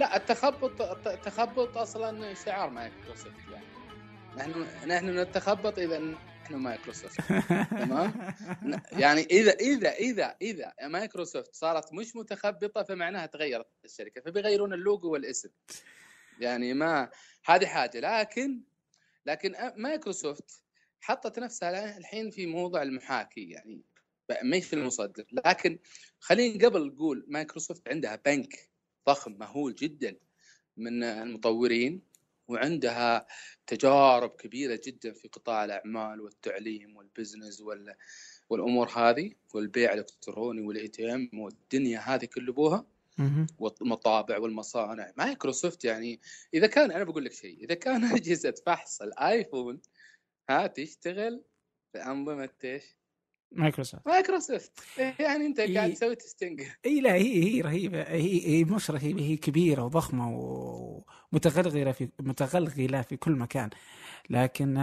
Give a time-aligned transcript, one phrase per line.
[0.00, 3.66] لا التخبط التخبط أصلا شعار مايكروسوفت يعني.
[4.36, 7.20] نحن نحن نتخبط إذا نحن مايكروسوفت
[7.70, 8.34] تمام؟
[8.92, 15.50] يعني إذا إذا إذا إذا مايكروسوفت صارت مش متخبطة فمعناها تغيرت الشركة فبيغيرون اللوجو والاسم.
[16.40, 17.10] يعني ما
[17.44, 18.00] هذه حاجة.
[18.00, 18.62] لكن
[19.26, 20.62] لكن مايكروسوفت
[21.00, 23.82] حطت نفسها الحين في موضع المحاكي يعني
[24.42, 25.24] ما في المصدر.
[25.46, 25.78] لكن
[26.20, 28.69] خلينا قبل نقول مايكروسوفت عندها بنك.
[29.10, 30.16] ضخم مهول جدا
[30.76, 32.02] من المطورين
[32.48, 33.26] وعندها
[33.66, 37.94] تجارب كبيرة جدا في قطاع الأعمال والتعليم وال business وال
[38.50, 42.86] والأمور هذه والبيع الإلكتروني وال ATM والدنيا هذه كل أبوها.
[43.58, 45.12] والمطابع والمصانع.
[45.16, 46.20] مايكروسوفت يعني
[46.54, 49.80] إذا كان أنا بقول لك شيء إذا كان أجهزة فحص الآيفون
[50.50, 51.42] ها تشتغل
[51.94, 52.84] بانظمه إيش؟
[53.52, 54.06] مايكروسوفت.
[54.08, 54.72] مايكروسوفت.
[54.98, 56.62] يعني انت قاعد تسوي testing.
[56.86, 58.02] إي لا هي هي رهيبة.
[58.02, 60.30] هي هي مش رهيبة هي كبيرة وضخمة
[61.32, 63.70] ومتغلغلة في متغلغلة في كل مكان.
[64.30, 64.78] لكن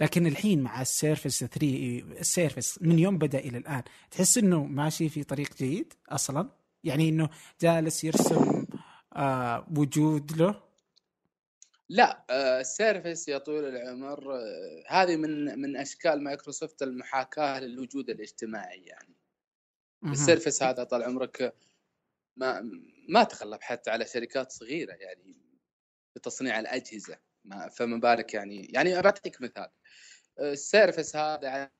[0.00, 4.64] لكن الحين مع ال Surface 3 ال Surface من يوم بدأ إلى الآن تحس إنه
[4.64, 6.50] ماشي في طريق جيد أصلا؟
[6.84, 7.28] يعني إنه
[7.60, 8.66] جالس يرسم
[9.16, 10.62] آه وجود له؟
[11.88, 12.26] لا
[12.60, 19.14] ال Surface يا طويل العمر آه، هذه من من أشكال مايكروسوفت المحاكاة للوجود الاجتماعي يعني.
[20.04, 21.54] ال Surface هذا طال عمرك
[22.36, 22.70] ما
[23.08, 25.34] ما تغلب حتى على شركات صغيرة يعني
[26.14, 29.68] في تصنيع الأجهزة ما فما بالك يعني يعني بعطيك مثال
[30.40, 31.70] ال Surface هذا على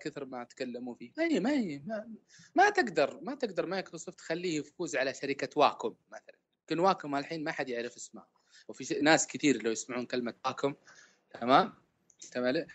[0.00, 2.14] كثر ما تكلموا فيه ما ما, ما
[2.54, 7.52] ما تقدر ما تقدر مايكروسوفت تخليه يفوز على شركة واكوم مثلا يمكن واكوم الحين ما
[7.52, 8.37] حد يعرف اسمها.
[8.68, 10.74] وفي ناس كثير لو يسمعون كلمة واكوم
[11.30, 11.74] تمام؟
[12.32, 12.66] تمام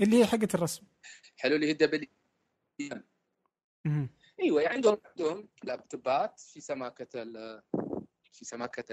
[0.00, 0.82] اللي هي حقة الرسم.
[1.36, 2.08] حلو اللي هي W
[4.40, 7.24] إيوه يعني عندهم عندهم لابتوبات في سماكة
[8.32, 8.84] في سماكة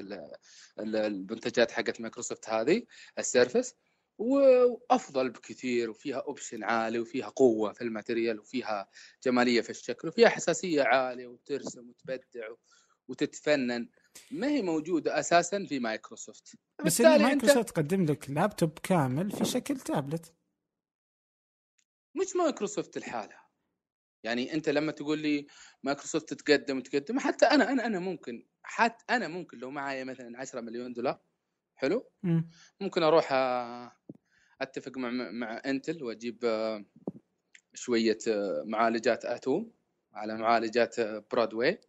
[0.79, 2.85] المنتجات حقت مايكروسوفت هذه
[3.19, 3.75] ال Surface.
[4.17, 8.89] وأفضل بكثير وفيها option عالي وفيها قوة في ال material وفيها
[9.23, 12.49] جمالية في الشكل وفيها حساسية عالية وترسم وتبدع
[13.11, 13.89] وتتفنن.
[14.31, 16.55] ما هي موجودة أساسا في مايكروسوفت؟
[16.85, 17.69] بس مايكروسوفت.
[17.69, 20.33] تقدم لك لابتوب كامل في شكل تابلت.
[22.15, 23.41] مش مايكروسوفت لحالها.
[24.23, 25.47] يعني أنت لما تقول لي
[25.83, 30.61] مايكروسوفت تتقدم وتقدم حتى أنا أنا أنا ممكن حتى أنا ممكن لو معي مثلا 10
[30.61, 31.19] مليون دولار
[31.75, 32.41] حلو؟ م.
[32.81, 33.33] ممكن أروح
[34.61, 36.39] أتفق مع مع إنتل وأجيب
[37.73, 38.17] شوية
[38.65, 39.73] معالجات Atom
[40.13, 40.99] على معالجات
[41.31, 41.81] Broadwell.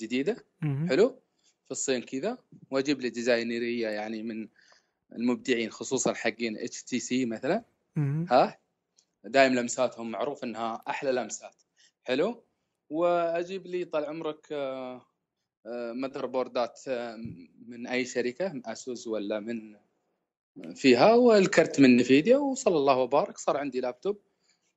[0.00, 0.44] جديدة.
[0.88, 1.20] حلو.
[1.64, 2.38] في الصين كذا.
[2.70, 4.48] واجيب لي ديزاينرية يعني من
[5.12, 7.64] المبدعين خصوصا حقين HTC مثلا.
[8.30, 8.58] ها؟
[9.24, 11.54] دايم لمساتهم معروف إنها أحلى لمسات.
[12.04, 12.44] حلو.
[12.90, 14.46] وأجيب لي طال عمرك
[15.94, 16.80] مدر بوردات
[17.66, 19.76] من أي شركة من ASUS ولا من
[20.74, 21.14] فيها.
[21.14, 24.20] والكرت من Nvidia وصلى الله وبارك صار عندي لابتوب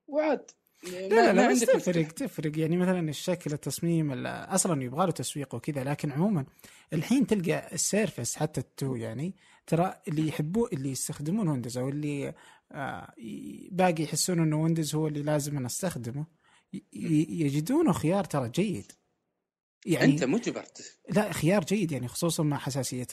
[0.08, 0.52] وعاد.
[0.84, 2.59] لا لا, لا بس تفرق تفرق.
[2.59, 6.46] يعني مثلا الشكل التصميم أصلا يبغى له تسويق وكذا لكن عموما
[6.94, 9.36] الحين تلقى ال Surface حتى ال two يعني
[9.68, 12.34] ترى اللي يحبوه اللي يستخدمون ويندوز أو اللي
[12.72, 13.14] آه
[13.72, 16.25] باقي يحسون إنه ويندوز هو اللي لازم أنا أستخدمه
[16.94, 18.91] يجدونه خيار ترى جيد.
[19.86, 20.64] يعني أنت مجبر.
[21.09, 23.08] لا خيار جيد يعني خصوصا مع حساسية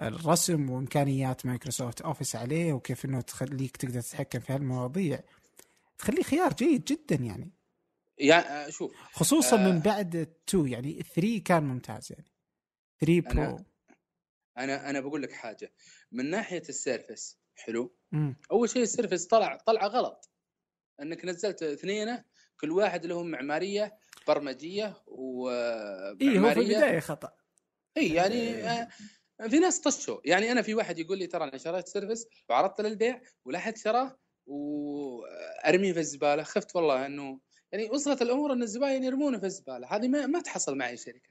[0.00, 5.20] الرسم وإمكانيات مايكروسوفت أوفيس عليه وكيف إنه تخليك تقدر تتحكم في هالمواضيع.
[5.98, 7.52] تخليه خيار جيد جدا يعني.
[8.18, 12.32] يعني آه، شوف خصوصا آه من بعد 2 يعني 3 كان ممتاز يعني.
[13.00, 13.64] 3 Pro أنا
[14.58, 15.72] أنا أنا بقول لك حاجة.
[16.12, 17.96] من ناحية ال Surface حلو.
[18.12, 18.36] مم.
[18.52, 20.30] أول شيء ال Surface طلع طلع غلط.
[21.02, 22.22] إنك نزلت اثنين
[22.60, 27.32] كل واحد لهم معمارية برمجية و اي هو في البداية خطأ.
[27.96, 28.88] اي يعني آه،
[29.48, 30.20] في ناس طشوا.
[30.24, 34.18] يعني أنا في واحد يقول لي ترى أنا شريت Surface وعرضته للبيع ولا حد شراه
[34.46, 36.42] وارميه في الزبالة.
[36.42, 37.40] خفت والله إنه
[37.72, 39.86] يعني وصلت الأمور إن الزباين يرمونه في الزبالة.
[39.96, 41.30] هذه ما, ما تحصل معي شركة.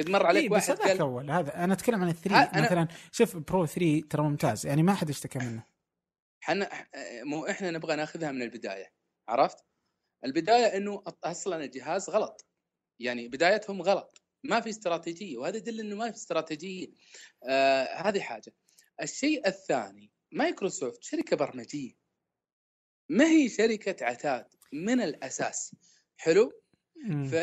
[0.00, 1.30] قد مر عليك إيه واحد بس قال أول.
[1.30, 2.34] هذا أنا أتكلم عن الثري.
[2.34, 4.66] مثلا شوف برو 3 ترى ممتاز.
[4.66, 5.64] يعني ما حد اشتكى منه.
[6.42, 6.86] إحنا
[7.24, 8.92] مو إحنا نبغى ناخذها من البداية.
[9.28, 9.64] عرفت؟
[10.24, 12.46] البداية إنه أصلا الجهاز غلط.
[13.00, 14.22] يعني بدايتهم غلط.
[14.44, 16.88] ما في استراتيجية وهذا يدل إنه ما في استراتيجية.
[17.48, 18.54] آه هذه حاجة.
[19.02, 21.92] الشيء الثاني مايكروسوفت شركة برمجية.
[23.08, 25.74] ما هي شركة عتاد من الأساس؟
[26.16, 26.52] حلو؟
[27.30, 27.34] ف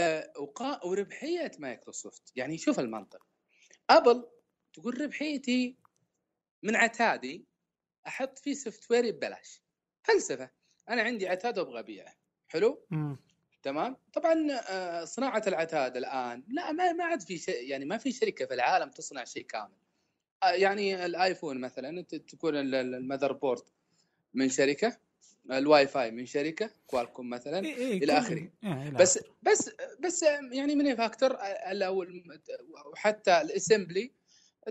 [0.85, 2.31] وربحية مايكروسوفت.
[2.35, 3.27] يعني شوف المنطق.
[3.89, 4.25] أبل
[4.73, 5.77] تقول ربحيتي
[6.63, 7.45] من عتادي
[8.07, 9.61] أحط فيه software ببلاش.
[10.03, 10.49] فلسفة.
[10.89, 12.15] أنا عندي عتاد وأبغى أبيعه.
[12.47, 13.17] حلو؟ مم.
[13.63, 18.11] تمام؟ طبعا آه، صناعة العتاد الآن لا ما ما عاد في شيء يعني ما في
[18.11, 19.77] شركة في العالم تصنع شيء كامل.
[20.43, 23.63] آه، يعني الآيفون مثلا تكون ال- ال- ال motherboard
[24.33, 24.97] من شركة.
[25.51, 28.49] الواي فاي من شركة كوالكوم مثلا إيه إيه إلى كل- آخره.
[28.63, 29.19] إيه بس.
[29.43, 29.69] بس
[29.99, 32.05] بس يعني من factor أو
[32.91, 34.11] وحتى ال assembly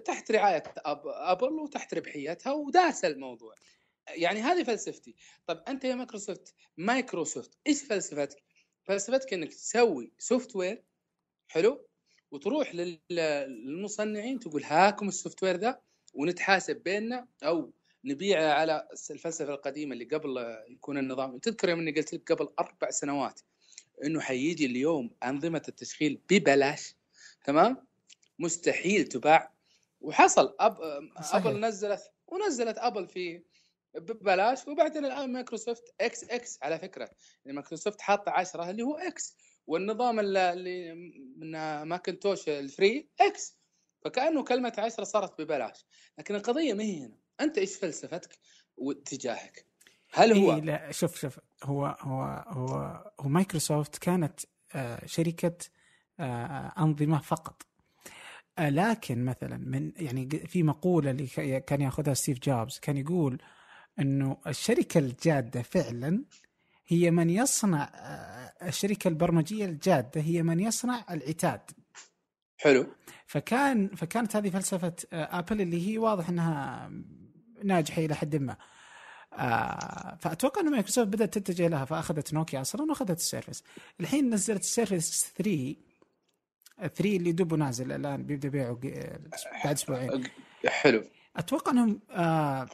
[0.05, 3.55] تحت رعاية أبل وتحت ربحيتها وداس الموضوع
[4.09, 5.15] يعني هذه فلسفتي
[5.47, 8.43] طب أنت يا مايكروسوفت مايكروسوفت إيش فلسفتك؟
[8.85, 10.83] فلسفتك إنك تسوي software
[11.49, 11.87] حلو
[12.31, 15.81] وتروح لل- للمصنعين تقول هاكم ال software ذا
[16.15, 17.73] ونتحاسب بيننا أو
[18.05, 21.39] نبيعه على الفلسفة القديمة اللي قبل يكون النظام.
[21.39, 23.41] تذكر يوم إني قلت لك قبل أربع سنوات
[24.05, 26.95] إنه حيجي اليوم أنظمة التشغيل ببلاش
[27.45, 27.87] تمام؟
[28.39, 29.55] مستحيل تباع.
[30.01, 30.77] وحصل أب...
[31.23, 31.35] صحيح.
[31.47, 33.43] أبل نزلت ونزلت أبل في
[33.95, 34.69] ببلاش.
[34.69, 37.11] وبعدين الآن مايكروسوفت X X على فكرة.
[37.45, 39.37] يعني مايكروسوفت حاطة 10 اللي هو X.
[39.67, 40.95] والنظام اللي- اللي
[41.37, 41.51] من
[41.83, 43.59] ماكنتوش ال free X.
[44.01, 45.85] فكأنه كلمة 10 صارت ببلاش.
[46.19, 47.19] لكن القضية ما هي هنا.
[47.41, 48.39] أنت إيش فلسفتك
[48.77, 49.67] واتجاهك؟
[50.13, 54.41] هل هو إيه لا شوف شوف هو هو هو هو مايكروسوفت كانت
[54.75, 55.57] آه، شركة
[56.21, 57.63] آه، أنظمة فقط.
[58.59, 61.27] آه، لكن مثلا من يعني في مقولة اللي
[61.61, 63.43] كان يأخذها ستيف جوبز كان يقول
[63.99, 66.25] إنه الشركة الجادة فعلا
[66.87, 67.91] هي من يصنع
[68.63, 71.71] الشركة البرمجية الجادة هي من يصنع العتاد.
[72.57, 72.87] حلو.
[73.27, 76.91] فكان فكانت هذه فلسفة أبل اللي هي واضح إنها
[77.65, 78.57] ناجحة إلى حد ما.
[79.33, 83.63] آه، فأتوقع ان مايكروسوفت بدأت تتجه لها فأخذت نوكيا أصلا وأخذت ال Surface
[84.01, 85.77] الحين نزلت ال Surface 3
[86.79, 88.75] 3 اللي دوبه نازل الآن بيبدأ بيعه
[89.65, 90.25] بعد أسبوعين.
[90.67, 91.05] حلو.
[91.37, 92.69] أتوقع إنهم آه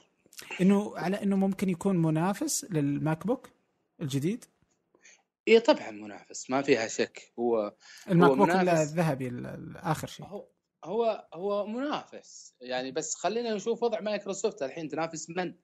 [0.61, 3.51] إنه على إنه ممكن يكون منافس لل MacBook
[4.03, 4.45] الجديد؟
[5.49, 7.33] اي طبعا منافس ما فيها شك.
[7.39, 7.75] هو
[8.11, 8.51] ال MacBook.
[8.51, 10.27] الذهبي ال- ال- آخر شيء.
[10.27, 10.47] هو
[10.85, 12.55] هو هو منافس.
[12.61, 15.55] يعني بس خلينا نشوف وضع مايكروسوفت الحين تنافس من؟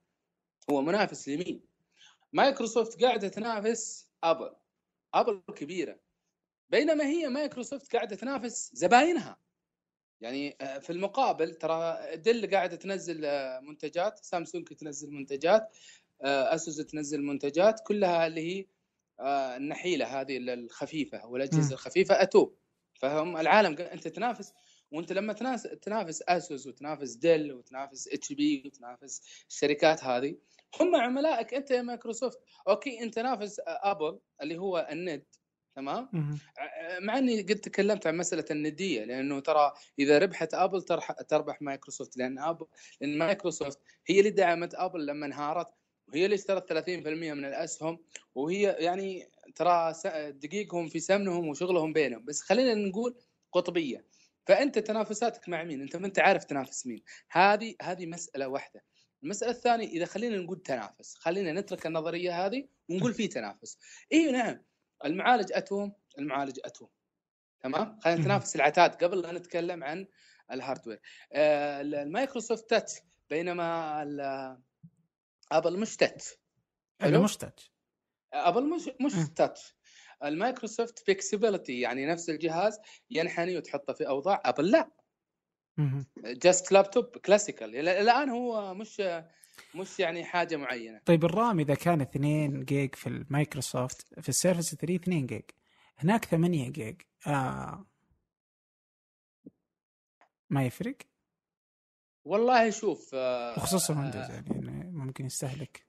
[0.70, 1.66] هو منافس لمين؟
[2.32, 4.50] مايكروسوفت قاعدة تنافس أبل.
[5.14, 6.00] أبل كبيرة.
[6.70, 9.36] بينما هي مايكروسوفت قاعدة تنافس زباينها.
[10.20, 14.24] يعني آه، في المقابل ترى دل قاعدة تنزل آه، منتجات.
[14.24, 15.68] سامسونج تنزل منتجات.
[16.22, 17.80] آه، أسوس تنزل منتجات.
[17.86, 18.66] كلها اللي هي
[19.56, 21.72] النحيلة هذه الخفيفة والأجهزة.
[21.74, 22.52] الخفيفة أتو.
[22.94, 24.52] فهم العالم أنت تنافس
[24.92, 30.36] وانت لما تنافس تنافس اسوس وتنافس ديل وتنافس اتش بي وتنافس الشركات هذه
[30.80, 32.38] هم عملائك أنت يا مايكروسوفت.
[32.68, 35.24] okay أنت نافس ابل اللي هو الند
[35.76, 36.08] تمام؟
[37.00, 40.82] مع إني قد تكلمت عن مسألة الندية لأنه ترى إذا ربحت ابل
[41.28, 42.66] تربح مايكروسوفت لأن ابل
[43.00, 45.68] لأن مايكروسوفت هي اللي دعمت ابل لما انهارت
[46.08, 46.88] وهي اللي اشترت 30%
[47.34, 47.98] من الأسهم
[48.34, 49.92] وهي يعني ترى
[50.30, 52.24] دقيقهم في سمنهم وشغلهم بينهم.
[52.24, 53.16] بس خلينا نقول
[53.52, 54.04] قطبية.
[54.46, 58.84] فأنت تنافساتك مع مين؟ أنت ما أنت عارف تنافس مين؟ هذه هذه مسألة واحدة.
[59.22, 63.78] المسألة الثانية إذا خلينا نقول تنافس، خلينا نترك النظرية هذه ونقول في تنافس.
[64.12, 64.64] إي نعم
[65.04, 66.88] المعالج Atom المعالج Atom
[67.60, 68.20] تمام؟ خلينا.
[68.20, 70.06] نتنافس العتاد قبل لا نتكلم عن
[70.52, 71.00] ال hardware.
[71.32, 72.92] آه، المايكروسوفت touch
[73.30, 74.02] بينما
[75.52, 76.35] ابل مش touch
[77.00, 77.73] حلو؟ مش touch
[78.32, 79.26] ابل مش مش مم.
[79.26, 79.75] touch
[80.25, 82.78] المايكروسوفت flexibility يعني نفس الجهاز
[83.11, 84.70] ينحني وتحطه في أوضاع أبل.
[84.70, 84.90] لا.
[86.25, 87.88] just laptop classical.
[87.88, 89.02] الآن هو مش
[89.75, 91.00] مش يعني حاجة معينة.
[91.06, 95.42] طيب ال RAM إذا كان 2 جيج في المايكروسوفت في ال Surface 3 2 جيج
[95.99, 97.02] هناك 8 جيج.
[97.26, 97.87] آه.
[100.50, 100.96] ما يفرق؟
[102.25, 105.80] والله شوف آه، وخصوصا Windows يعني إنه ممكن يستهلك.
[105.80, 105.86] آه،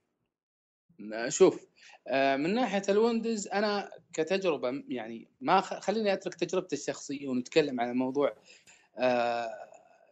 [1.28, 1.66] شوف
[2.08, 7.96] آه، من ناحية ال Windows أنا كتجربة يعني ما خليني أترك تجربتي الشخصية ونتكلم عن
[7.96, 8.36] موضوع
[8.98, 9.50] آه،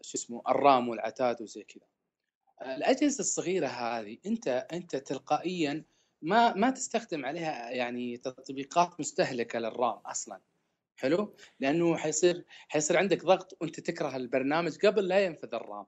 [0.03, 1.87] شو اسمه الرام والعتاد وزي كذا.
[2.77, 5.85] الأجهزة الصغيرة هذه أنت أنت تلقائيا
[6.23, 10.41] ما ما تستخدم عليها يعني تطبيقات مستهلكة للرام أصلا.
[10.97, 15.87] حلو؟ لأنه حيصير حيصير عندك ضغط وأنت تكره البرنامج قبل لا ينفذ الرام.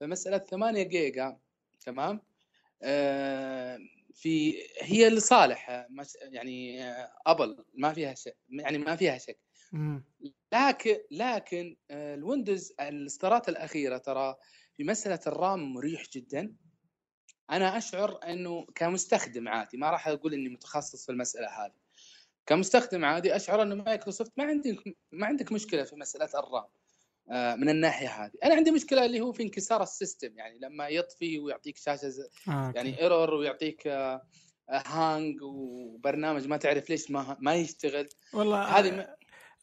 [0.00, 1.38] فمسألة 8 جيجا
[1.80, 2.20] تمام؟
[2.82, 3.78] آه
[4.14, 5.86] في هي لصالح
[6.20, 6.82] يعني
[7.26, 9.38] أبل ما فيها شك يعني ما فيها شك.
[10.52, 14.36] لكن لكن آه، ال Windows الاصدارات الأخيرة ترى
[14.76, 16.54] في مسألة ال RAM مريح جدا.
[17.50, 21.74] أنا أشعر إنه كمستخدم عادي ما راح أقول إني متخصص في المسألة هذه.
[22.46, 26.68] كمستخدم عادي أشعر إنه مايكروسوفت ما عندك ما عندك مشكلة في مسألة ال RAM.
[27.30, 28.32] من الناحية هذه.
[28.44, 32.12] أنا عندي مشكلة اللي هو في انكسار ال system يعني لما يطفي ويعطيك شاشة
[32.48, 32.72] آه.
[32.76, 34.22] يعني error ويعطيك آه،
[34.70, 38.08] hang وبرنامج ما تعرف ليش ما ما يشتغل.
[38.32, 39.06] والله هذه م-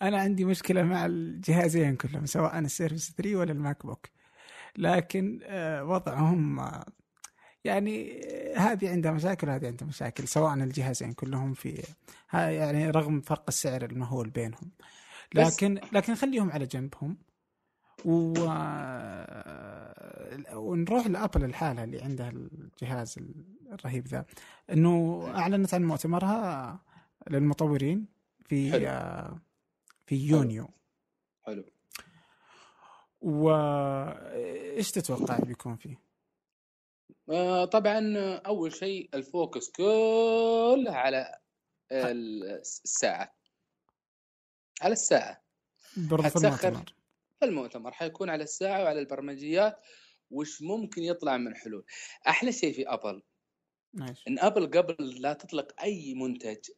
[0.01, 4.09] أنا عندي مشكلة مع الجهازين كلهم سواء السيرفس 3 ولا الماك بوك.
[4.77, 6.85] لكن آه، وضعهم آه،
[7.63, 11.83] يعني آه، هذه عندها مشاكل وهذه عندها مشاكل سواء الجهازين كلهم في
[12.33, 14.71] يعني رغم فرق السعر المهول بينهم.
[15.35, 17.17] لكن لكن خليهم على جنبهم.
[18.05, 18.33] و...
[18.49, 23.19] آه، ونروح لأبل الحالة اللي عندها الجهاز
[23.71, 24.25] الرهيب ذا
[24.69, 26.79] إنه أعلنت عن مؤتمرها
[27.29, 28.05] للمطورين
[28.45, 28.87] في حلو.
[28.87, 29.39] آه،
[30.05, 30.69] في يونيو
[31.45, 31.63] حلو
[33.21, 35.95] وايش تتوقع بيكون فيه؟
[37.29, 41.35] آه، طبعا آه، أول شيء الفوكس كله على
[41.91, 43.35] ال- الساعة
[44.81, 45.41] على الساعة
[45.97, 46.67] برضو في.
[46.67, 46.93] المؤتمر
[47.43, 49.85] المؤتمر حيكون على الساعة وعلى البرمجيات
[50.31, 51.85] وش ممكن يطلع من حلول.
[52.27, 53.23] أحلى شيء في أبل
[53.93, 56.69] ماشي إن أبل قبل لا تطلق أي منتج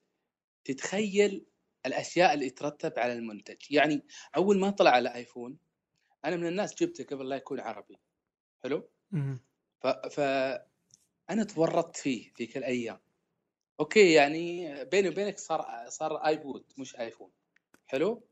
[0.63, 1.45] تتخيل
[1.85, 3.57] الأشياء اللي ترتب على المنتج.
[3.69, 4.01] يعني
[4.35, 5.57] أول ما طلع على آيفون
[6.25, 7.97] أنا من الناس جبته قبل لا يكون عربي.
[8.63, 9.39] حلو؟ مهم.
[9.81, 9.87] ف...
[9.87, 10.19] ف
[11.29, 12.99] أنا تورطت فيه ذيك الأيام.
[13.79, 17.31] أوكي يعني بيني وبينك صار صار iPod مش آيفون.
[17.87, 18.27] حلو؟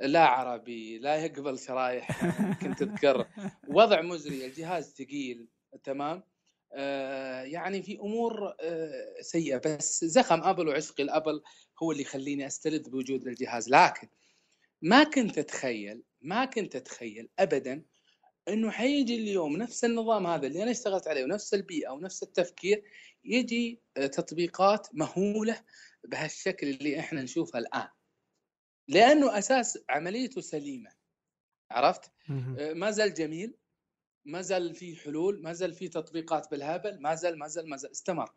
[0.00, 2.26] لا عربي لا يقبل شرايح
[2.62, 3.26] كنت اذكر
[3.76, 5.48] وضع مزري الجهاز ثقيل
[5.84, 6.22] تمام؟
[6.72, 11.42] آه يعني في أمور آه سيئة بس زخم أبل وعشقي الأبل
[11.82, 13.68] هو اللي يخليني استلذ بوجود الجهاز.
[13.68, 14.08] لكن
[14.82, 17.82] ما كنت أتخيل ما كنت أتخيل ابدا
[18.48, 22.82] إنه حيجي اليوم نفس النظام هذا اللي أنا اشتغلت عليه ونفس البيئة ونفس التفكير
[23.24, 25.62] يجي آه، تطبيقات مهولة
[26.04, 27.88] بهالشكل اللي إحنا نشوفها الآن.
[28.88, 30.90] لأنه أساس عمليته سليمة
[31.70, 32.12] عرفت.
[32.58, 33.54] آه، ما زال جميل
[34.24, 37.90] ما زال في حلول ما زال في تطبيقات بالهبل ما زال ما زال ما زال
[37.90, 38.32] استمر.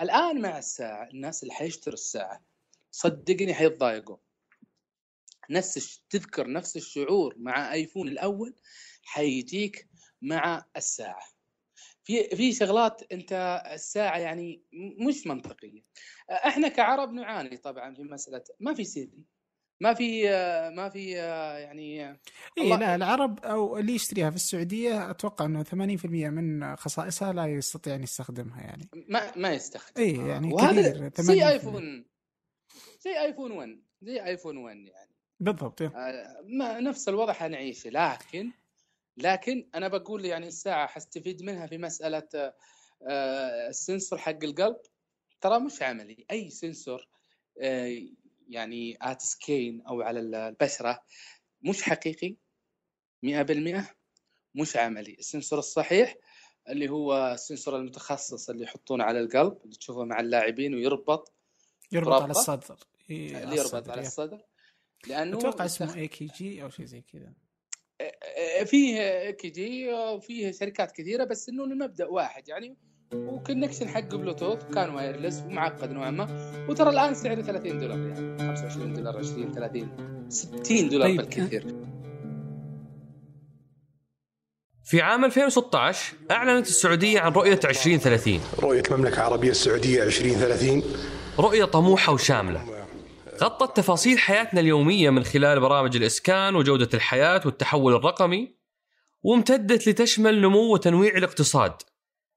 [0.00, 2.44] الآن مع الساعة الناس اللي حيشتروا الساعة
[2.90, 4.16] صدقني حيتضايقوا.
[5.50, 6.02] نفس الش...
[6.10, 8.54] تذكر نفس الشعور مع آيفون الأول
[9.04, 9.88] حيجيك
[10.22, 11.26] مع الساعة.
[12.04, 14.62] في في شغلات أنت الساعة يعني
[15.08, 15.82] مش منطقية.
[16.30, 19.24] إحنا كعرب نعاني طبعا في مسألة ما في سيري.
[19.80, 20.28] ما في
[20.76, 22.18] ما في يعني
[22.58, 27.94] اي لا العرب أو اللي يشتريها في السعودية أتوقع إنه 80% من خصائصها لا يستطيع
[27.94, 28.88] أن يستخدمها يعني.
[29.08, 30.02] ما ما يستخدم.
[30.02, 32.04] اي يعني وهذا كثير 80% زي آيفون.
[33.00, 35.16] زي آيفون 1 زي آيفون 1 يعني.
[35.40, 35.88] بالضبط إيه.
[35.88, 38.50] آه، ما نفس الوضع حنعيشه لكن
[39.16, 42.54] لكن أنا بقول يعني الساعة حستفيد منها في مسألة آه،
[43.08, 44.76] آه، السنسور حق القلب.
[45.40, 47.08] ترى مش عملي أي sensor
[47.60, 47.98] آه،
[48.48, 51.02] يعني at skin أو على البشرة
[51.62, 52.36] مش حقيقي
[53.22, 53.94] 100%
[54.54, 55.16] مش عملي.
[55.18, 56.16] ال sensor الصحيح
[56.68, 61.32] اللي هو ال sensor المتخصص اللي يحطونه على القلب اللي تشوفه مع اللاعبين ويربط
[61.92, 62.78] يربط؟ على الصدر.
[63.10, 64.00] إيه، اللي يربط الصدر، على.
[64.00, 64.42] الصدر.
[65.06, 67.32] لأنه أتوقع اسمه EKG أو شيء زي كذا.
[68.64, 72.48] فيه EKG وفيه شركات كثيرة بس إنه المبدا واحد.
[72.48, 72.76] يعني
[73.14, 76.26] و connection حق بلوتوث كان wireless ومعقد نوعا ما.
[76.68, 78.38] وترى الآن سعره 30 دولار يعني.
[78.38, 79.88] 25 دولار 20 30
[80.28, 81.16] 60 دولار طيب.
[81.16, 81.74] بالكثير.
[84.84, 90.82] في عام 2016 أعلنت السعودية عن رؤية 2030 رؤية المملكة العربية السعودية 2030
[91.38, 92.86] رؤية طموحة وشاملة.
[93.42, 98.56] غطت تفاصيل حياتنا اليومية من خلال برامج الإسكان وجودة الحياة والتحول الرقمي
[99.22, 101.72] وامتدت لتشمل نمو وتنويع الاقتصاد.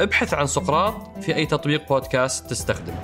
[0.00, 2.94] ابحث عن سقراط في أي تطبيق بودكاست تستخدم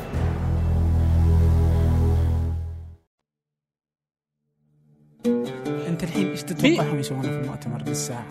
[5.66, 8.26] أنت الحين إيش تتوقعهم يسوونه في المؤتمر للساعه؟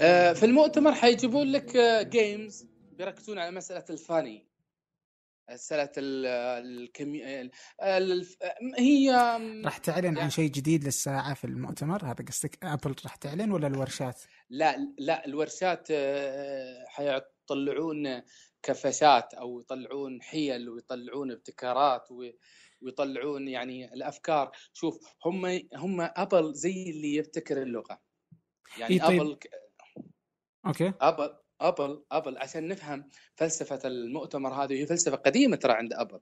[0.00, 1.76] آه، في المؤتمر حيجيبون لك
[2.10, 2.66] جيمز
[2.98, 4.49] بيركزون على مسألة الفاني
[5.48, 6.26] ال-
[6.66, 7.40] الكمي...
[7.40, 7.50] ال-
[7.82, 8.26] ال-
[8.78, 9.10] هي
[9.64, 14.22] راح تعلن عن شيء جديد للساعة في المؤتمر؟ هذا قصدك ابل راح تعلن ولا الورشات؟
[14.50, 18.22] لا لا الورشات آه، حيطلعون
[18.62, 22.30] كفشات أو يطلعون حيل ويطلعون ابتكارات و-
[22.82, 24.50] ويطلعون يعني الأفكار.
[24.72, 28.00] شوف هم هم ابل زي اللي يبتكر اللغة.
[28.78, 29.20] يعني إيه طيب.
[29.20, 29.38] ابل
[30.66, 30.92] أوكي.
[31.00, 36.20] ابل أبل أبل عشان نفهم فلسفة المؤتمر هذا وهي فلسفة قديمة ترى عند أبل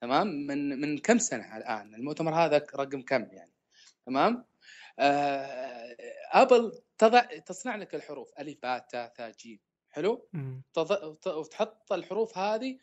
[0.00, 3.52] تمام؟ من من كم سنة الآن؟ المؤتمر هذا رقم كم يعني؟
[4.06, 4.44] تمام؟
[4.98, 5.96] آه
[6.32, 9.60] أبل تضع تصنع لك الحروف ألف باء تاء ثاء جيم
[9.90, 10.28] حلو.
[10.78, 12.78] تض- وتحط الحروف هذه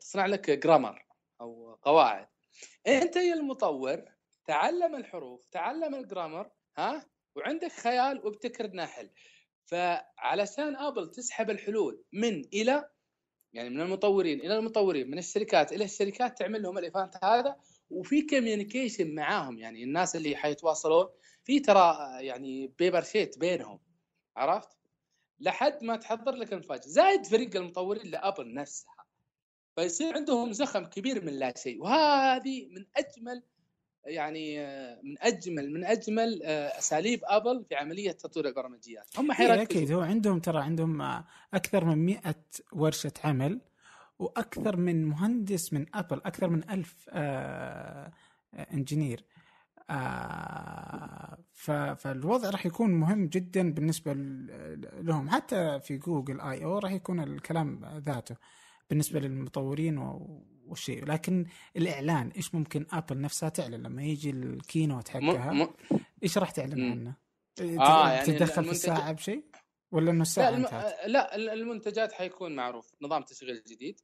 [0.00, 1.06] تصنع لك grammar
[1.40, 2.28] أو قواعد.
[2.86, 4.02] أنت يا المطور
[4.44, 7.06] تعلم الحروف تعلم ال grammar ها؟
[7.36, 9.10] وعندك خيال وابتكر لنا حل
[9.72, 12.88] فعلشان أبل تسحب الحلول من إلى
[13.52, 17.56] يعني من المطورين إلى المطورين من الشركات إلى الشركات تعمل لهم ال event هذا
[17.90, 21.06] وفي communication معاهم يعني الناس اللي حيتواصلون
[21.44, 23.80] في ترى يعني paper sheet بينهم
[24.36, 24.76] عرفت؟
[25.40, 29.04] لحد ما تحضر لك المفاجأة زائد فريق المطورين لأبل نفسها
[29.76, 33.42] فيصير عندهم زخم كبير من لا شيء وهذه من أجمل
[34.04, 39.18] يعني آه، من أجمل من أجمل آه، أساليب أبل في عملية تطوير البرمجيات.
[39.18, 39.62] هم إيه حيركزوا.
[39.62, 39.92] أكيد.
[39.92, 42.20] هو عندهم ترى عندهم آه، أكثر من 100
[42.72, 43.60] ورشة عمل
[44.18, 48.12] وأكثر من مهندس من أبل أكثر من ألف آه
[48.72, 49.24] إنجينير.
[49.90, 51.38] آه
[51.96, 54.12] فالوضع راح يكون مهم جدا بالنسبة
[55.00, 55.30] لهم.
[55.30, 58.36] حتى في جوجل I/O راح يكون الكلام ذاته.
[58.92, 59.98] بالنسبة للمطورين
[60.66, 61.46] والشيء لكن
[61.76, 65.62] الإعلان إيش ممكن ابل نفسها تعلن لما يجي ال keynote حقها م...
[65.62, 65.68] م...
[66.22, 66.90] إيش راح تعلن.
[66.90, 67.16] عنه؟
[67.80, 69.44] آه، يعني تتدخل في المنتج- الساعة بشيء؟
[69.92, 70.64] ولا إنه لا, الساعة الم...
[70.64, 74.00] انتهت؟ لا المنتجات حيكون معروف نظام تشغيل جديد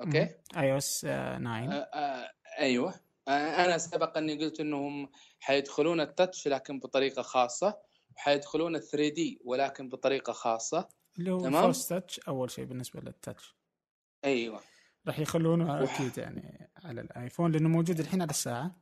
[0.00, 1.08] أوكي iOS 9
[1.46, 2.94] آه آه أيوه
[3.28, 7.78] آه أنا سبق إني قلت إنهم حيدخلون ال touch لكن بطريقة خاصة
[8.16, 11.62] وحيدخلون ال 3D ولكن بطريقة خاصة اللي هو تمام.
[11.62, 13.59] force touch أول شيء بالنسبة لل touch
[14.24, 14.60] أيوه
[15.06, 18.76] راح يخلونه أكيد يعني على الآيفون لأنه موجود الحين على الساعة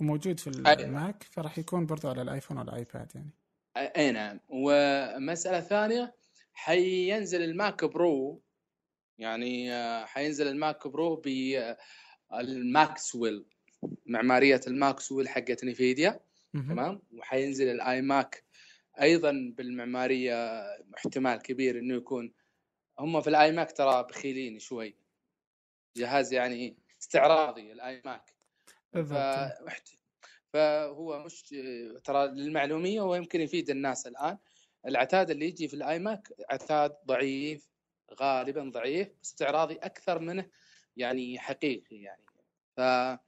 [0.00, 0.80] وموجود في أيوة.
[0.80, 3.30] الماك فراح يكون برضو على الآيفون والايباد يعني
[3.76, 6.14] اي نعم ومسألة ثانية
[6.52, 8.42] حينزل الماك برو
[9.18, 11.22] يعني آه، حينزل الماك برو
[12.30, 13.44] بالماكسويل
[14.06, 16.20] معمارية الماكسويل حقت نفيديا
[16.54, 16.68] مهم.
[16.68, 18.44] تمام وحينزل الآي ماك
[19.00, 20.60] أيضا بالمعمارية
[20.96, 22.32] احتمال كبير إنه يكون
[23.00, 24.96] هم في الاي ماك ترى بخيلين شوي.
[25.96, 28.34] جهاز يعني استعراضي الاي ماك
[30.52, 31.42] فهو مش
[32.04, 34.38] ترى للمعلومية ويمكن يفيد الناس الآن.
[34.86, 37.68] العتاد اللي يجي في الاي ماك عتاد ضعيف
[38.20, 40.50] غالبا ضعيف استعراضي أكثر منه
[40.96, 42.24] يعني حقيقي يعني.
[42.76, 43.18] فما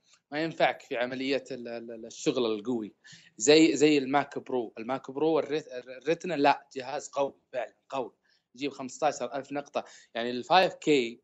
[0.43, 2.95] ينفعك في عملية ال- ال- الشغل القوي.
[3.37, 4.75] زي زي الماك برو.
[4.79, 8.13] الماك برو ال Ret- ال Retina لا جهاز قوي فعلا قوي.
[8.55, 9.85] يجيب 15000 نقطة.
[10.15, 11.23] يعني ال 5K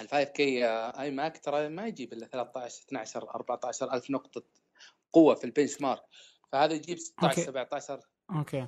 [0.00, 4.42] ال 5K iMac ترى ما يجيب إلا 13 12 14 ألف نقطة
[5.12, 6.02] قوة في ال benchmark
[6.52, 7.42] فهذا يجيب 16 أوكي.
[7.42, 8.66] 17 أوكي.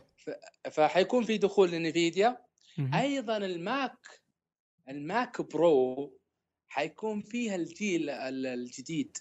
[0.73, 2.45] فحيكون في دخول لنفيديا.
[2.95, 4.23] أيضا الماك
[4.89, 6.19] الماك برو
[6.69, 9.17] حيكون فيها الجيل ال- الجديد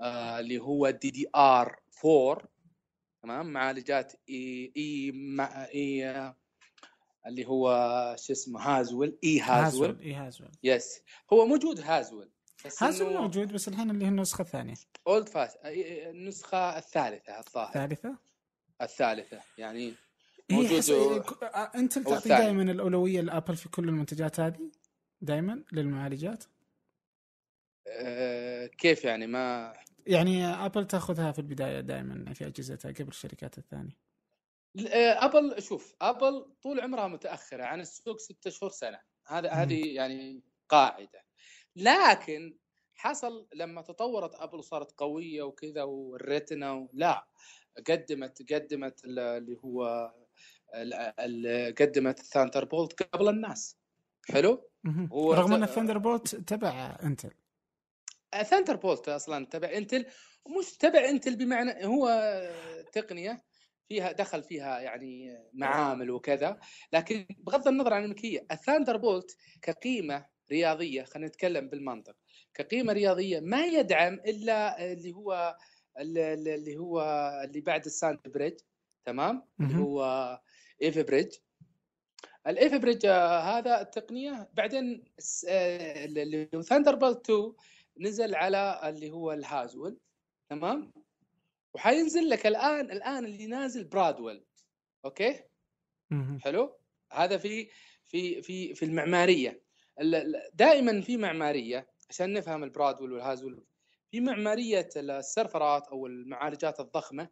[0.00, 2.48] آه اللي هو DDR4
[3.22, 6.34] تمام؟ معالجات اي اي مع اي
[7.26, 7.68] اللي هو
[8.18, 9.86] شو اسمه Haswell-E Haswell.
[9.86, 10.50] Haswell-E Haswell.
[10.62, 11.00] yes
[11.32, 12.30] هو موجود Haswell
[12.66, 14.74] بس Haswell موجود بس الحين اللي هي النسخة الثانية.
[15.06, 17.68] اولد فاش النسخة الثالثة الظاهر.
[17.68, 18.18] الثالثة؟
[18.82, 19.94] الثالثة يعني
[20.52, 20.90] موجود حس...
[20.90, 21.42] و- ك-
[21.74, 22.28] أنت تعطي.
[22.28, 24.70] دائما الأولوية ل Apple في كل المنتجات هذه؟
[25.20, 26.44] دائما للمعالجات؟
[27.88, 29.72] آه، كيف يعني؟ ما
[30.06, 33.96] يعني Apple تأخذها في البداية دائما في أجهزتها قبل الشركات الثانية.
[34.76, 39.00] Apple شوف Apple طول عمرها متأخرة عن السوق ستة شهور سنة.
[39.26, 39.50] هذا.
[39.50, 41.24] هذه يعني قاعدة.
[41.76, 42.58] لكن
[42.94, 47.26] حصل لما تطورت Apple وصارت قوية وكذا وال Retina و- لا
[47.86, 50.12] قدمت قدمت ال- اللي هو
[51.80, 53.78] قدمت ال Thunderbolt قبل الناس.
[54.30, 54.70] حلو.
[55.12, 57.30] هو رغم أن ال Thunderbolt تبع Intel.
[58.42, 60.06] Thunderbolt أصلا تبع Intel
[60.58, 62.08] مش تبع Intel بمعنى هو
[62.92, 63.42] تقنية
[63.88, 66.60] فيها دخل فيها يعني معامل وكذا.
[66.92, 72.16] لكن بغض النظر عن الملكية ال Thunderbolt كقيمة رياضية خلينا نتكلم بالمنطق
[72.54, 75.56] كقيمة رياضية ما يدعم إلا اللي هو
[75.98, 77.00] اللي هو
[77.44, 78.60] اللي بعد ال Sandy Bridge
[79.04, 79.78] تمام؟ اللي.
[79.78, 80.40] هو
[80.82, 81.34] Ivy Bridge.
[82.46, 85.04] ال Ivy Bridge هذا التقنية بعدين
[85.48, 87.52] آه، اللي هو Thunderbolt 2
[88.00, 89.98] نزل على اللي هو ال Haswell
[90.50, 90.92] تمام؟
[91.74, 94.44] وحينزل لك الآن الآن اللي نازل Broadwell
[95.04, 95.40] أوكي.
[96.40, 96.76] حلو؟
[97.12, 97.68] هذا في
[98.04, 99.62] في في في المعمارية.
[100.00, 103.64] ال- ال- دائما في معمارية عشان نفهم ال Broadwell وال Haswell
[104.10, 107.28] في معمارية السيرفرات أو المعالجات الضخمة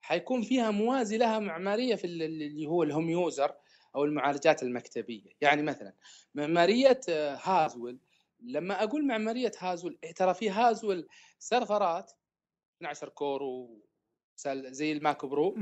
[0.00, 3.54] حيكون فيها موازي لها معمارية في ال- اللي هو ال home user
[3.94, 5.30] أو المعالجات المكتبية.
[5.40, 5.92] يعني مثلا
[6.34, 7.00] معمارية
[7.42, 7.98] Haswell
[8.40, 12.12] لما أقول معمارية Haswell ترى في Haswell سيرفرات
[12.82, 15.54] 12 core وسل- زي ال Mac Pro.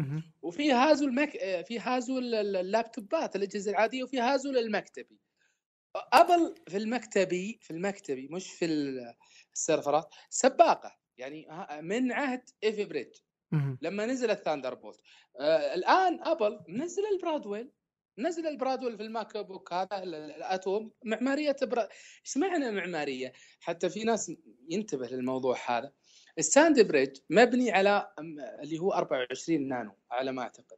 [0.43, 1.31] وفي Haswell المك...
[1.67, 5.21] في Haswell ال- ال- اللابتوبات الاجهزه العادية وفي Haswell المكتبي
[6.13, 9.15] Apple في المكتبي في المكتبي مش في ال-
[9.55, 10.97] السيرفرات سباقة.
[11.19, 11.47] يعني
[11.83, 13.15] من عهد Ivy Bridge.
[13.83, 15.01] لما نزل ال Thunderbolt.
[15.41, 17.71] آه الآن Apple منزل ال Broadwell.
[18.19, 21.89] نزل ال Broadwell في ال MacBook هذا ال- ال- الأتوم معمارية برا...
[22.27, 24.33] إيش معنى معمارية؟ حتى في ناس
[24.69, 25.93] ينتبه للموضوع هذا
[26.39, 28.13] ال Sandy Bridge مبني على
[28.63, 30.77] اللي هو 24 نانو على ما أعتقد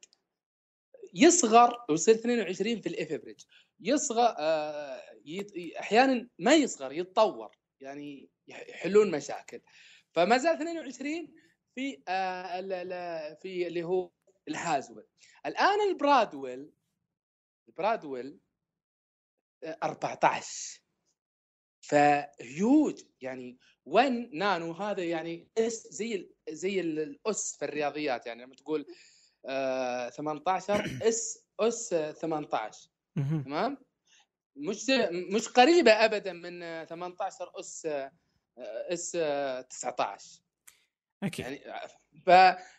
[1.15, 3.45] يصغر ويصير 22 في ال Ivy Bridge
[3.81, 5.03] يصغر آه.
[5.81, 9.61] أحيانا ما يصغر يتطور يعني يح- يحلون مشاكل
[10.13, 11.35] فما زال 22
[11.75, 14.11] في آه ال- في اللي هو
[14.49, 15.05] ال Haswell
[15.47, 16.71] الآن ال Broadwell
[17.69, 18.41] ال Broadwell
[19.65, 20.81] آه، 14
[21.81, 28.55] فهيوج يعني 1 نانو هذا يعني اس زي زي ال- الأس في الرياضيات يعني لما
[28.55, 28.87] تقول
[29.47, 33.43] آه 18 اس أس آه، 18 مهم.
[33.43, 33.79] تمام؟
[34.57, 34.87] مش
[35.35, 38.13] مش قريبة ابدا من آه، 18 أس آه،
[38.93, 40.41] أس آه، 19
[41.23, 41.47] أكيد.
[41.47, 41.89] يعني
[42.27, 42.31] ف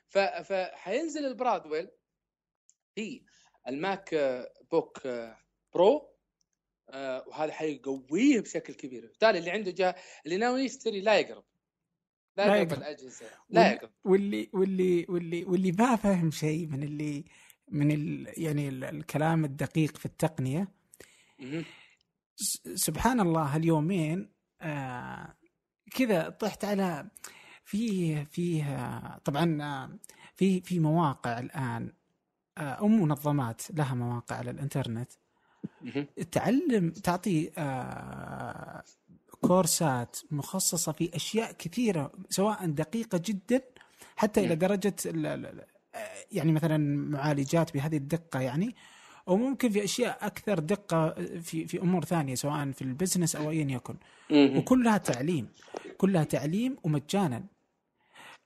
[0.10, 1.90] ف فحينزل ال Broadwell
[2.96, 3.26] في
[3.68, 5.38] ال Mac آه، Book آه،
[5.74, 6.10] Pro
[6.90, 9.02] آه، وهذا حيقويه بشكل كبير.
[9.02, 9.96] بالتالي اللي عنده جا...
[10.26, 11.44] اللي ناوي يشتري لا يقرب.
[12.38, 12.82] لا لا يقرب يقرب.
[12.82, 13.26] الأجهزة.
[13.50, 13.92] لا يقرب.
[14.04, 17.26] واللي واللي واللي واللي ما فاهم شيء من اللي
[17.68, 20.72] من ال يعني ال- الكلام الدقيق في التقنية.
[22.76, 25.36] سبحان الله هاليومين آه
[25.96, 27.10] كذا طحت على
[27.64, 30.00] في فيه طبعا
[30.36, 31.94] في في مواقع الآن.
[32.64, 35.12] أو منظمات لها مواقع على الإنترنت.
[36.32, 38.84] تعلم تعطي آه،
[39.42, 43.62] كورسات مخصصة في أشياء كثيرة سواء دقيقة جدا
[44.16, 44.60] حتى إلى مم.
[44.60, 46.78] درجة ال- ال- ال- آه، يعني مثلا
[47.10, 48.76] معالجات بهذه الدقة يعني
[49.28, 51.10] أو ممكن في أشياء أكثر دقة
[51.42, 53.96] في في أمور ثانية سواء في ال business أو أيا يكن.
[54.58, 55.48] وكلها تعليم
[55.98, 57.44] كلها تعليم ومجانا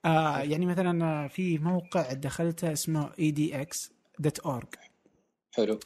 [0.06, 3.12] آه يعني مثلا آه، في موقع دخلته اسمه
[4.22, 4.66] edx.org
[5.56, 5.80] حلو.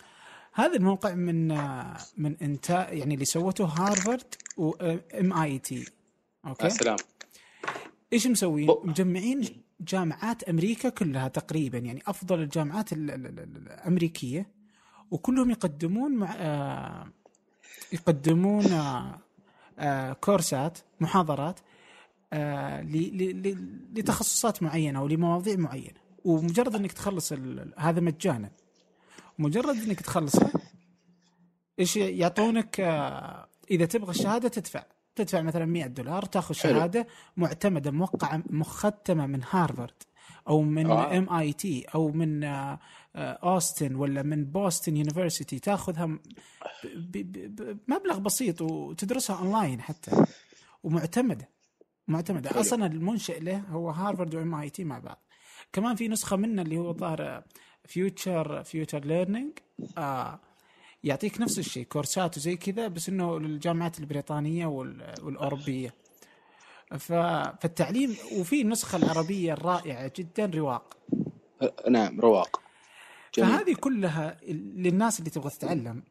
[0.53, 5.85] هذا الموقع من آه، من انتاج يعني اللي سوته هارفارد و MIT يا
[6.49, 6.95] أوكي؟ سلام
[8.13, 14.47] إيش مسوين؟ بو- مجمعين جامعات أمريكا كلها تقريبا يعني أفضل الجامعات ال- ال- ال- الأمريكية
[15.11, 17.07] وكلهم يقدمون مع آه،
[17.93, 19.19] يقدمون آه،
[19.79, 21.59] آه، كورسات محاضرات
[22.33, 22.81] آه،
[23.95, 26.06] لتخصصات معينة أو لمواضيع معينة.
[26.23, 27.33] ومجرد إنك تخلص
[27.77, 28.51] هذا مجانا
[29.39, 30.51] مجرد إنك تخلصه
[31.79, 34.83] إيش يعطونك آه، إذا تبغى الشهادة تدفع
[35.15, 36.53] تدفع مثلا 100 دولار تاخذ.
[36.55, 40.03] شهادة معتمدة موقعة مختمة من هارفارد
[40.47, 40.91] أو من.
[40.91, 42.79] MIT أو من آه،
[43.15, 46.19] آه، أوستن ولا من Boston University تاخذها
[46.95, 50.11] بمبلغ بسيط وتدرسها أونلاين حتى
[50.83, 51.49] ومعتمدة
[52.07, 52.59] معتمدة.
[52.59, 55.26] أصلا المنشئ له هو هارفارد و MIT مع بعض
[55.73, 57.43] كمان في نسخة منه اللي هو ظاهر
[57.85, 59.51] Future Future Learning
[59.97, 60.39] آه
[61.03, 65.93] يعطيك نفس الشيء كورسات وزي كذا بس إنه للجامعات البريطانية وال- والأوروبية.
[66.97, 67.13] ف...
[67.61, 70.97] فالتعليم وفي النسخة العربية الرائعة جدا رواق.
[71.61, 72.61] أه، نعم رواق.
[73.35, 73.49] جميل.
[73.49, 76.03] فهذه كلها للناس اللي تبغى تتعلم.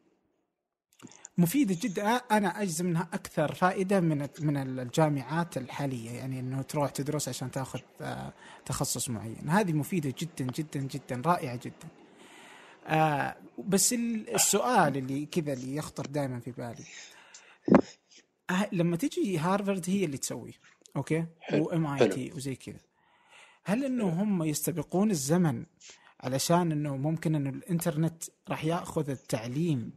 [1.37, 2.07] مفيدة جدا.
[2.15, 7.79] أنا أجزم إنها أكثر فائدة من من الجامعات الحالية يعني إنه تروح تدرس عشان تاخذ
[8.01, 8.33] آه،
[8.65, 9.49] تخصص معين.
[9.49, 11.87] هذه مفيدة جدا جدا جدا رائعة جدا.
[12.87, 13.35] آه
[13.67, 16.85] بس ال- السؤال اللي كذا اللي يخطر دائما في بالي.
[18.49, 20.53] آه لما تجي هارفارد هي اللي تسويه
[20.95, 22.79] أوكي؟ و MIT وزي كذا.
[23.65, 25.65] هل إنه هم يستبقون الزمن
[26.19, 29.91] علشان إنه ممكن إنه الإنترنت راح يأخذ التعليم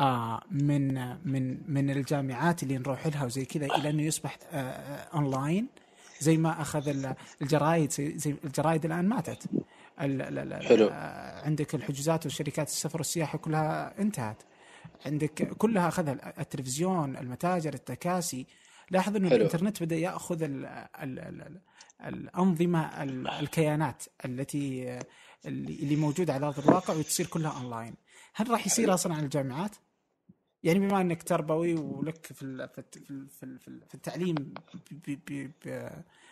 [0.00, 0.94] آه من
[1.28, 5.68] من من الجامعات اللي نروح لها وزي كذا إلى أنه يصبح آه آه اونلاين
[6.20, 9.46] زي ما أخذ ال- الجرايد زي, الجرايد الآن ماتت
[10.00, 10.88] ال- ال- ال- حلو.
[10.92, 14.42] آه، عندك الحجوزات وشركات السفر والسياحة كلها انتهت
[15.06, 18.46] عندك كلها أخذها التلفزيون المتاجر التكاسي
[18.90, 19.28] لاحظ إنه.
[19.28, 21.60] الإنترنت بدأ يأخذ ال ال ال ال
[22.06, 24.98] الأنظمة ال- الكيانات التي
[25.46, 27.94] اللي اللي موجودة على أرض الواقع وتصير كلها اونلاين
[28.34, 29.76] هل راح يصير أصلا على الجامعات؟
[30.62, 34.54] يعني بما انك تربوي ولك في في في ال- في ال- في ال- في التعليم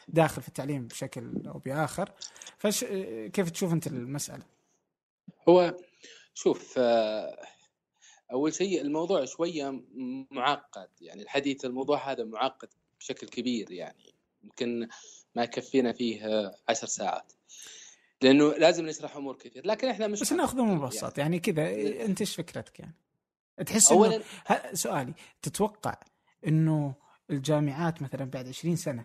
[0.08, 2.12] داخل في التعليم بشكل أو بآخر
[2.58, 2.84] فش
[3.32, 4.42] كيف تشوف انت المسألة؟
[5.48, 5.76] هو
[6.34, 7.46] شوف آه،
[8.32, 9.82] أول شيء الموضوع شوية
[10.30, 12.68] معقد يعني الحديث الموضوع هذا معقد
[13.00, 14.88] بشكل كبير يعني يمكن
[15.34, 17.32] ما يكفينا فيه عشر ساعات
[18.22, 21.70] لأنه لازم نشرح أمور كثير لكن إحنا مش بس ناخذه مبسط يعني كذا
[22.04, 22.94] أنت إيش فكرتك يعني؟
[23.66, 25.94] تحس اولا انه ه- سؤالي تتوقع
[26.46, 26.94] إنه
[27.30, 29.04] الجامعات مثلا بعد 20 سنة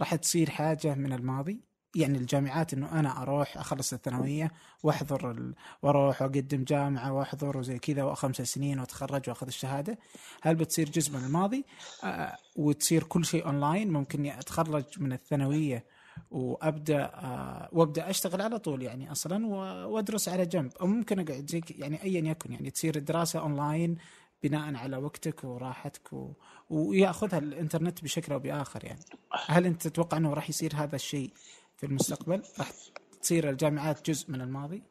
[0.00, 1.60] راح تصير حاجة من الماضي؟
[1.96, 4.50] يعني الجامعات إنه أنا أروح أخلص الثانوية
[4.82, 5.54] وأحضر ال...
[5.82, 9.98] وأروح وأقدم جامعة وأحضر وزي كذا وخمس سنين وأتخرج وأخذ الشهادة؟
[10.42, 11.64] هل بتصير جزء من الماضي؟
[12.04, 15.84] آه وتصير كل شيء أونلاين؟ ممكن أتخرج من الثانوية
[16.30, 19.46] وأبدأ آه وأبدأ أشتغل على طول يعني أصلا
[19.86, 20.72] وأدرس على جنب.
[20.80, 23.96] أو ممكن أقعد زي يعني ايا يكن يعني تصير الدراسه أونلاين
[24.42, 26.32] بناء على وقتك وراحتك و...
[26.70, 29.00] ويأخذها الإنترنت بشكل أو بآخر يعني.
[29.46, 31.32] هل أنت تتوقع إنه راح يصير هذا الشيء
[31.76, 32.72] في المستقبل؟ راح
[33.20, 34.82] تصير الجامعات جزء من الماضي؟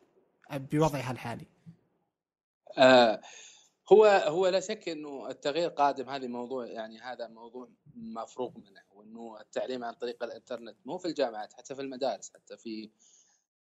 [0.51, 1.45] بوضعها الحالي.
[2.77, 3.21] آه
[3.91, 9.41] هو هو لا شك إنه التغيير قادم هذه موضوع يعني هذا موضوع مفروغ منه وإنه
[9.41, 12.89] التعليم عن طريق الإنترنت مو في الجامعات حتى في المدارس حتى في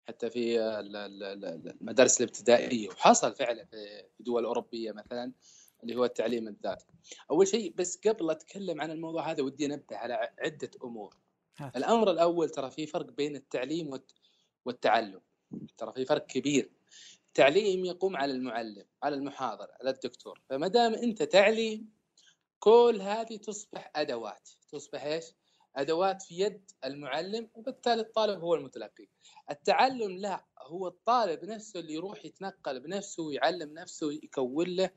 [0.09, 5.33] حتى في ال- ال- ال- المدارس الابتدائية وحصل فعلا في دول أوروبية مثلا
[5.83, 6.87] اللي هو التعليم الذاتي.
[7.31, 11.17] أول شيء بس قبل أتكلم عن الموضوع هذا ودي انبه على عدة أمور.
[11.77, 14.15] الأمر الأول ترى في فرق بين التعليم والت-
[14.65, 15.21] والتعلم.
[15.79, 16.71] ترى في فرق كبير.
[17.29, 21.93] التعليم يقوم على المعلم، على المحاضر، على الدكتور، فما دام أنت تعليم
[22.59, 25.25] كل هذه تصبح أدوات، تصبح إيش؟
[25.77, 29.09] أدوات في يد المعلم وبالتالي الطالب هو المتلقي.
[29.51, 34.91] التعلم لا هو الطالب نفسه اللي يروح يتنقل بنفسه ويعلم نفسه يكون له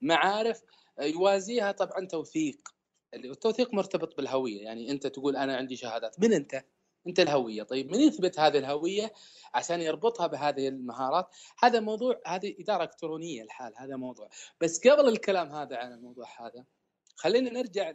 [0.00, 0.62] معارف
[1.00, 2.68] يوازيها طبعا توثيق
[3.14, 6.64] التوثيق مرتبط بالهوية يعني أنت تقول أنا عندي شهادات من أنت؟
[7.06, 7.62] أنت الهوية.
[7.62, 9.12] طيب من يثبت هذه الهوية
[9.54, 14.28] عشان يربطها بهذه المهارات؟ هذا موضوع هذه إدارة إلكترونية الحال هذا موضوع.
[14.60, 16.64] بس قبل الكلام هذا عن الموضوع هذا
[17.16, 17.92] خلينا نرجع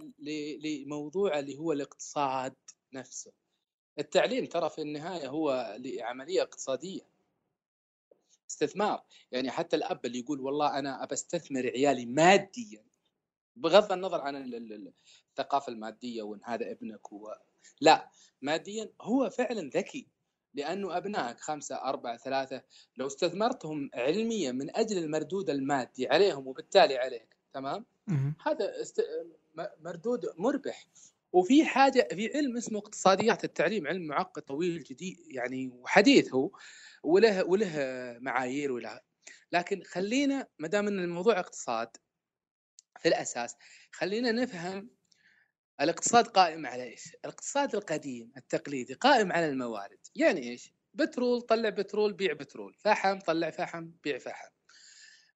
[0.64, 2.56] لموضوع اللي هو الاقتصاد
[2.94, 3.32] نفسه.
[4.00, 7.02] التعليم ترى في النهاية هو عمليه اقتصادية.
[8.50, 9.04] استثمار.
[9.32, 12.86] يعني حتى الأب اللي يقول والله أنا أبى أستثمر عيالي ماديا
[13.56, 14.94] بغض النظر عن ال- ال- ال-
[15.30, 17.12] الثقافة المادية وإن هذا ابنك
[17.82, 18.10] لا
[18.42, 20.08] ماديا هو فعلا ذكي
[20.54, 22.64] لأنه أبنائك خمسة أربعة ثلاثة
[22.98, 27.86] لو استثمرتهم علميا من أجل المردود المادي عليهم وبالتالي عليك تمام.
[28.46, 29.02] هذا است...
[29.80, 30.88] مردود مربح.
[31.34, 36.52] وفي حاجة في علم اسمه اقتصاديات التعليم علم معقد طويل جديد يعني وحديث هو
[37.04, 37.74] وله وله
[38.22, 39.00] معايير وله
[39.52, 41.98] لكن خلينا ما دام إن الموضوع اقتصاد
[43.00, 43.56] في الأساس
[43.92, 44.90] خلينا نفهم
[45.82, 52.14] الاقتصاد قائم على إيش؟ الاقتصاد القديم التقليدي قائم على الموارد، يعني إيش؟ بترول طلع بترول
[52.14, 54.50] بيع بترول، فحم طلع فحم بيع فحم.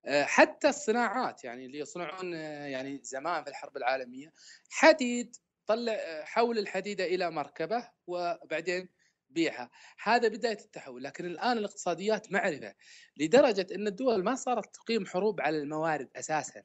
[0.05, 4.33] آه، حتى الصناعات يعني اللي يصنعون آه، يعني زمان في الحرب العالمية
[4.69, 5.35] حديد
[5.67, 8.89] طلع آه، حول الحديده إلى مركبة وبعدين
[9.29, 9.69] بيعها
[10.03, 12.75] هذا بداية التحول لكن الآن الاقتصاديات معرفة
[13.17, 16.63] لدرجة إن الدول ما صارت تقيم حروب على الموارد أساسا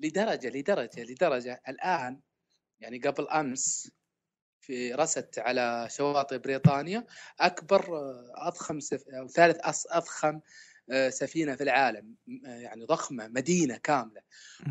[0.00, 2.20] لدرجة لدرجة لدرجة الآن
[2.80, 3.90] يعني قبل أمس
[4.60, 7.06] في رست على شواطئ بريطانيا
[7.40, 9.08] أكبر آه، أضخم سف...
[9.08, 10.40] أو ثالث أص- أضخم
[10.90, 12.14] آه، سفينة في العالم
[12.46, 14.20] آه، يعني ضخمة مدينة كاملة.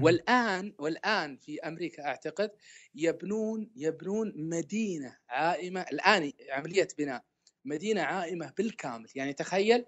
[0.01, 2.51] والآن والآن في أمريكا أعتقد
[2.95, 7.23] يبنون يبنون مدينة عائمة الآن عملية بناء
[7.65, 9.07] مدينة عائمة بالكامل.
[9.15, 9.85] يعني تخيل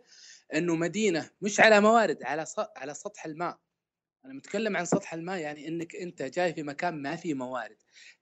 [0.54, 2.46] إنه مدينة مش على موارد على
[2.78, 3.60] على سطح الماء.
[4.26, 7.78] أنا متكلم عن سطح الماء يعني إنك أنت جاي في مكان ما فيه موارد.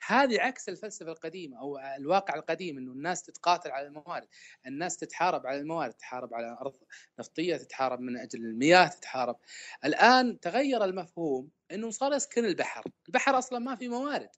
[0.07, 4.27] هذه عكس الفلسفة القديمة أو الواقع القديم إنه الناس تتقاتل على الموارد.
[4.65, 6.75] الناس تتحارب على الموارد تتحارب على أرض
[7.19, 9.37] نفطية تتحارب من أجل المياه تتحارب.
[9.85, 12.83] الآن تغير المفهوم إنه صار يسكن البحر.
[13.07, 14.29] البحر أصلا ما في موارد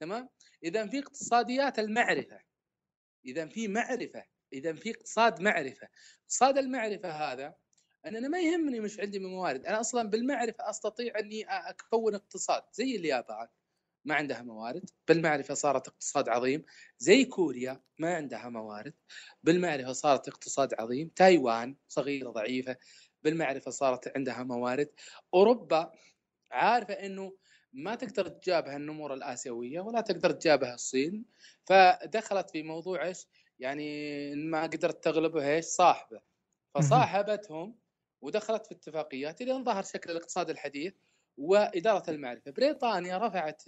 [0.00, 0.28] تمام؟
[0.64, 2.40] إذا في اقتصاديات المعرفة
[3.24, 5.88] إذا في معرفة إذا في اقتصاد معرفة.
[6.22, 7.54] اقتصاد المعرفة هذا
[8.06, 9.66] ان أنا ما يهمني مش عندي من موارد.
[9.66, 13.48] أنا أصلا بالمعرفة أستطيع أني أكون اقتصاد زي اليابان
[14.04, 14.90] ما عندها موارد.
[15.08, 16.64] بالمعرفة صارت اقتصاد عظيم.
[16.98, 18.94] زي كوريا ما عندها موارد.
[19.42, 21.08] بالمعرفة صارت اقتصاد عظيم.
[21.08, 22.76] تايوان صغيرة ضعيفة.
[23.22, 24.90] بالمعرفة صارت عندها موارد.
[25.34, 25.92] أوروبا
[26.50, 27.36] عارفة إنه
[27.72, 31.24] ما تقدر تجابه النمور الآسيوية ولا تقدر تجابه الصين.
[31.64, 33.26] فدخلت في موضوع إيش؟
[33.58, 36.20] يعني ما قدرت تغلبه إيش؟ صاحبة.
[36.74, 37.83] فصاحبتهم
[38.24, 40.94] ودخلت في اتفاقيات الين ظهر شكل الاقتصاد الحديث
[41.38, 42.50] وإدارة المعرفة.
[42.50, 43.62] بريطانيا رفعت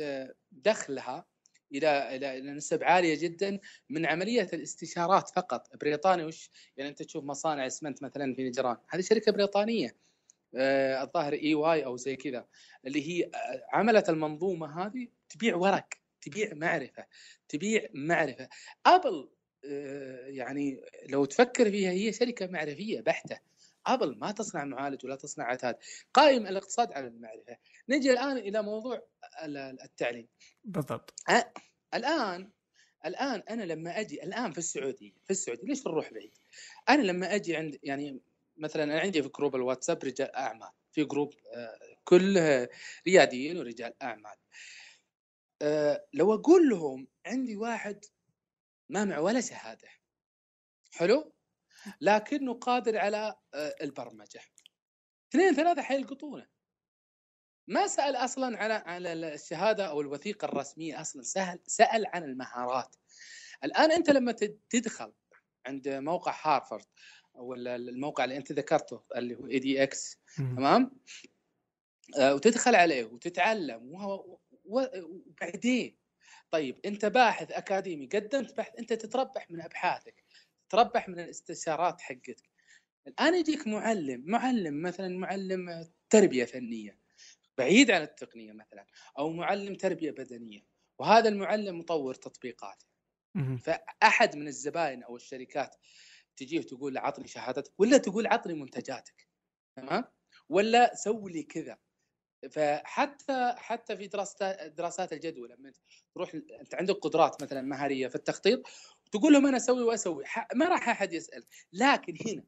[0.53, 1.27] دخلها
[1.73, 3.59] إلى إلى إلى نسب عالية جدا
[3.90, 5.77] من عملية الاستشارات فقط.
[5.81, 8.77] بريطانيا وش؟ يعني أنت تشوف مصانع اسمنت مثلا في نجران.
[8.88, 9.97] هذه شركة بريطانية.
[10.57, 12.47] آه، الظاهر EY أو زي كذا.
[12.87, 15.88] اللي هي آه، عملت المنظومة هذه تبيع ورق
[16.21, 17.07] تبيع معرفة
[17.49, 18.49] تبيع معرفة.
[18.87, 19.29] أبل
[19.64, 23.38] آه، يعني لو تفكر فيها هي شركة معرفية بحتة.
[23.87, 25.77] أبل ما تصنع معالج ولا تصنع عتاد.
[26.14, 27.57] قائم الاقتصاد على المعرفة.
[27.88, 29.03] نجي الآن إلى موضوع
[29.42, 30.29] ال- التعليم.
[30.64, 31.14] بالضبط.
[31.94, 32.51] الان
[33.07, 36.35] الآن أنا لما أجي الآن في السعوديه في السعودية ليش نروح بعيد؟
[36.88, 38.20] أنا لما أجي عند يعني
[38.57, 40.70] مثلا أنا عندي في group الواتساب رجال أعمال.
[40.92, 42.68] في group آه، كله
[43.07, 44.37] رياديين ورجال أعمال.
[45.62, 48.05] آه، لو أقول لهم عندي واحد
[48.88, 49.88] ما معه ولا شهادة.
[50.92, 51.33] حلو؟
[52.01, 54.40] لكنه قادر على آه، البرمجة.
[55.31, 56.46] اثنين ثلاثة حيلقطونه
[57.68, 62.96] ما سأل أصلا على على الشهادة أو الوثيقة الرسمية أصلا سهل سأل عن المهارات.
[63.64, 65.12] الآن أنت لما تد- تدخل
[65.66, 66.85] عند موقع هارفارد
[67.37, 70.18] أو ال- الموقع اللي أنت ذكرته اللي هو اي دي إكس.
[70.37, 70.90] تمام؟
[72.18, 73.90] آه، وتدخل عليه وتتعلم
[74.64, 75.96] وبعدين؟
[76.51, 80.25] طيب أنت باحث أكاديمي قدمت بحث أنت تتربح من أبحاثك.
[80.68, 82.50] تتربح من الاستشارات حقتك.
[83.09, 86.98] الآن يجيك معلم معلم مثلا معلم تربية فنية
[87.59, 88.87] بعيد عن التقنية مثلا
[89.18, 90.66] أو معلم تربية بدنية
[90.98, 92.83] وهذا المعلم مطور تطبيقات.
[93.59, 95.76] فأحد من الزباين أو الشركات
[96.37, 99.29] تجيه تقول له عطني شهادتك ولا تقول عطني منتجاتك.
[99.76, 100.05] تمام؟
[100.48, 101.79] ولا سوي لي كذا.
[102.50, 105.72] فحتى حتى في دراسات دراسات الجدوى لما
[106.14, 108.62] تروح أنت عندك قدرات مثلا مهارية في التخطيط
[109.12, 112.45] تقول لهم أنا أسوي وأسوي ما راح أحد يسأل لكن هنا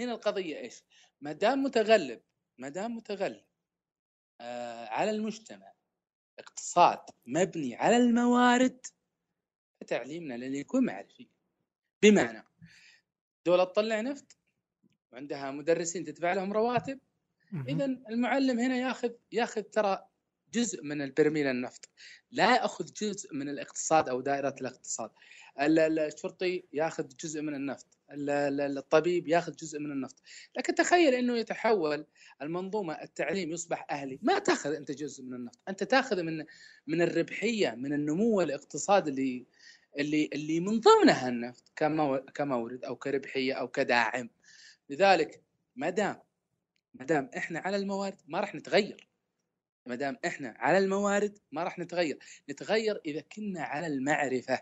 [0.00, 0.82] هنا القضية إيش؟
[1.20, 2.22] ما دام متغلب
[2.58, 3.44] ما دام متغلب
[4.40, 5.72] آه على المجتمع
[6.38, 8.86] اقتصاد مبني على الموارد
[9.80, 11.28] فتعليمنا لن يكون معرفي
[12.02, 12.44] بمعنى
[13.46, 14.36] دولة تطلع نفط
[15.12, 17.00] وعندها مدرسين تدفع لهم رواتب.
[17.68, 20.07] اذا المعلم هنا ياخذ ياخذ ترى
[20.54, 21.88] جزء من البرميل النفط.
[22.30, 25.10] لا يأخذ جزء من الاقتصاد أو دائرة الاقتصاد.
[25.60, 27.86] ال- ال- الشرطي يأخذ جزء من النفط.
[28.10, 30.16] ال- ال- الطبيب يأخذ جزء من النفط.
[30.56, 32.06] لكن تخيل إنه يتحول
[32.42, 34.18] المنظومة التعليم يصبح أهلي.
[34.22, 35.58] ما تأخذ أنت جزء من النفط.
[35.68, 36.44] أنت تأخذ من
[36.86, 39.46] من الربحية من النمو الاقتصادي اللي
[39.98, 44.30] اللي اللي من ضمنها النفط كمو- كمورد أو كربحية أو كداعم.
[44.90, 45.42] لذلك
[45.76, 46.16] ما دام
[46.94, 49.07] ما دام إحنا على الموارد ما راح نتغير.
[49.88, 52.18] ما دام إحنا على الموارد ما راح نتغير.
[52.50, 54.60] نتغير إذا كنا على المعرفة.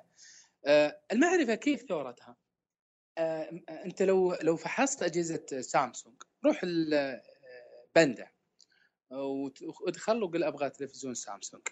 [0.67, 2.37] آه، المعرفة كيف ثورتها؟
[3.19, 7.21] آه، أنت لو لو فحصت أجهزة سامسونج روح ال-
[7.97, 8.31] بندا
[9.11, 11.63] وت- وادخل له قل أبغى تلفزيون سامسونج.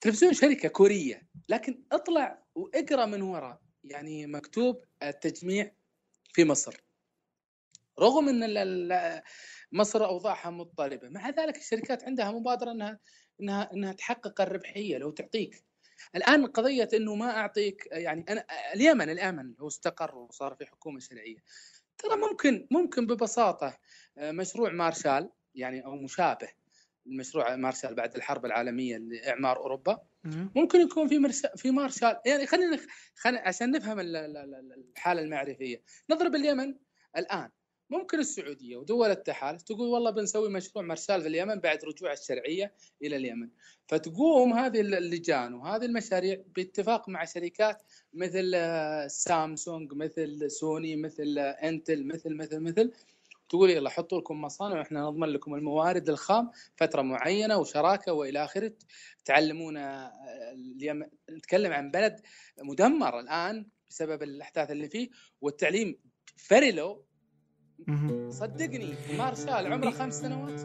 [0.00, 3.60] تلفزيون شركة كورية لكن اطلع وإقرأ من وراء.
[3.84, 5.72] يعني مكتوب التجميع
[6.32, 6.85] في مصر.
[8.00, 9.22] رغم إن
[9.72, 12.98] مصر أوضاعها مضطربه مع ذلك الشركات عندها مبادرة إنها
[13.40, 15.64] إنها إنها تحقق الربحية لو تعطيك.
[16.16, 21.36] الآن قضية إنه ما أعطيك يعني أنا اليمن اليمن لو استقر وصار في حكومة شرعية.
[21.98, 23.78] ترى ممكن ممكن ببساطة
[24.18, 26.48] آه، مشروع مارشال يعني أو مشابه
[27.06, 30.52] المشروع مارشال بعد الحرب العالمية لإعمار أوروبا مم.
[30.56, 32.20] ممكن يكون في في مارشال.
[32.26, 32.78] يعني خلينا
[33.26, 35.82] عشان نفهم ال- ال- ال- الحالة المعرفية.
[36.10, 36.74] نضرب اليمن
[37.16, 37.50] الآن.
[37.90, 42.72] ممكن السعودية ودول التحالف تقول والله بنسوي مشروع مارشال في اليمن بعد رجوع الشرعية
[43.02, 43.48] إلى اليمن
[43.88, 47.82] فتقوم هذه اللجان وهذه المشاريع باتفاق مع شركات
[48.14, 52.92] مثل آه، سامسونج مثل سوني مثل آه، إنتل مثل مثل مثل
[53.48, 58.72] تقول يلا حطوا لكم مصانع وإحنا نضمن لكم الموارد الخام فترة معينة وشراكة وإلى آخره
[59.24, 60.12] تعلمون آه،
[60.52, 62.20] اليمن نتكلم عن بلد
[62.62, 65.08] مدمر الآن بسبب الأحداث اللي فيه
[65.40, 65.98] والتعليم
[66.36, 67.15] very low مم.
[68.30, 70.60] صدقني مارشال عمره خمس سنوات.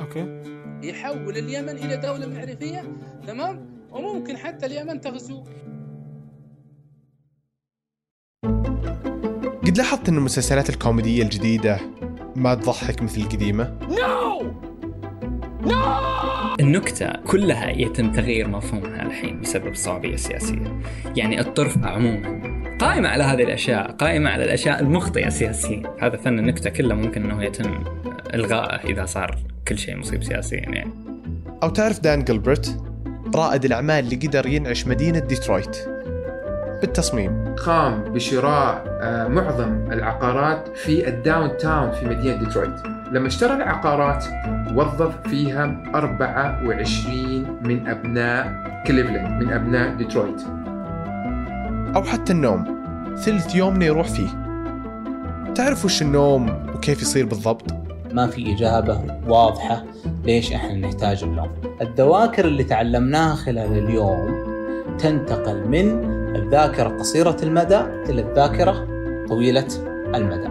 [0.00, 0.42] أوكي.
[0.82, 2.82] يحول اليمن إلى دولة معرفية
[3.26, 5.44] تمام؟ وممكن حتى اليمن تغزو.
[9.66, 11.80] قد لاحظت أن المسلسلات الكوميدية الجديدة
[12.36, 13.78] ما تضحك مثل القديمة؟
[16.60, 20.80] النكتة كلها يتم تغيير مفهومها الحين بسبب الصوابية السياسية
[21.16, 22.51] يعني الطرف عموما.
[22.82, 27.44] قائمة على هذه الأشياء قائمة على الأشياء المخطئة سياسيا هذا فن النكتة كله ممكن أنه
[27.44, 27.84] يتم
[28.34, 30.90] إلغائه إذا صار كل شيء مصيب سياسيا يعني.
[31.62, 32.68] أو تعرف دان جيلبرت
[33.34, 35.76] رائد الأعمال اللي قدر ينعش مدينة ديترويت.
[36.80, 37.54] بالتصميم.
[37.54, 42.86] قام بشراء آه، معظم العقارات في ال downtown في مدينة ديترويت.
[43.12, 44.24] لما اشترى العقارات
[44.74, 48.52] وظف فيها 24 من أبناء
[48.86, 50.42] كليفلاند من أبناء ديترويت.
[51.96, 52.82] أو حتى النوم.
[53.16, 54.28] ثلث يومنا يروح فيه.
[55.54, 57.64] تعرف وش النوم وكيف يصير بالضبط؟
[58.12, 59.84] ما في إجابة واضحة
[60.24, 61.48] ليش إحنا نحتاج النوم.
[61.80, 64.42] الذواكر اللي تعلمناها خلال اليوم
[64.98, 66.04] تنتقل من
[66.36, 68.86] الذاكرة قصيرة المدى إلى الذاكرة
[69.28, 69.68] طويلة
[70.14, 70.48] المدى.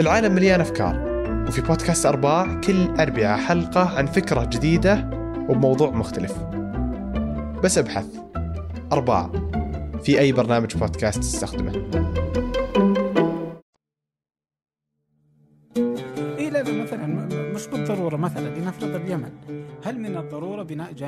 [0.00, 1.12] العالم مليان أفكار
[1.48, 5.10] وفي بودكاست أرباع كل أربعة حلقة عن فكرة جديدة
[5.48, 6.34] وبموضوع مختلف.
[7.64, 8.06] بس ابحث.
[8.92, 9.30] أرباع.
[10.04, 12.11] في أي برنامج بودكاست تستخدمه.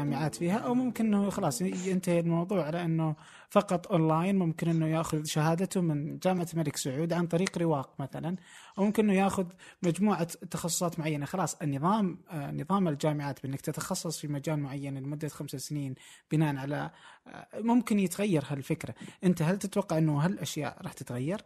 [0.05, 3.17] الضروره بناء جامعات فيها أو ممكن إنه خلاص ينتهي الموضوع على إنه
[3.51, 8.37] فقط أونلاين ممكن إنه يأخذ شهادته من جامعة الملك سعود عن طريق رواق مثلا
[8.79, 9.47] أو ممكن إنه يأخذ
[9.83, 11.27] مجموعة تخصصات معينة.
[11.27, 15.95] خلاص النظام نظام الجامعات بإنك تتخصص في مجال معين لمدة خمس سنين
[16.31, 16.91] بناء على
[17.55, 18.95] ممكن يتغير هالفكرة.
[19.25, 21.41] أنت هل تتوقع إنه هالأشياء راح تتغير.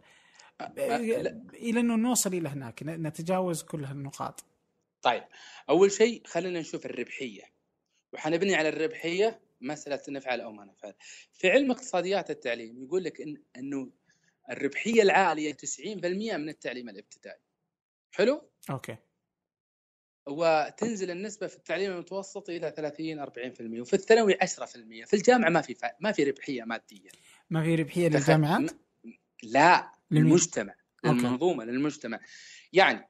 [1.53, 4.43] إلى إنه نوصل إلى هناك نتجاوز كل هالنقاط.
[5.01, 5.23] طيب
[5.69, 7.58] أول شيء خلينا نشوف الربحية.
[8.13, 10.93] وحنبني على الربحية مسألة نفعل أو ما نفعل.
[11.33, 13.91] في علم اقتصاديات التعليم يقول لك إن إنه
[14.49, 17.41] الربحية العالية 90% من التعليم الابتدائي.
[18.11, 18.97] حلو؟ أوكي.
[20.27, 24.37] وتنزل النسبة في التعليم المتوسط إلى 30 40% وفي الثانوي 10%
[25.05, 25.91] في الجامعة ما في فا...
[25.99, 27.09] ما في ربحية مادية.
[27.49, 28.71] ما في ربحية للجامعات
[29.43, 30.75] لا؟ للمجتمع.
[31.05, 32.19] للمنظومة للمجتمع.
[32.73, 33.09] يعني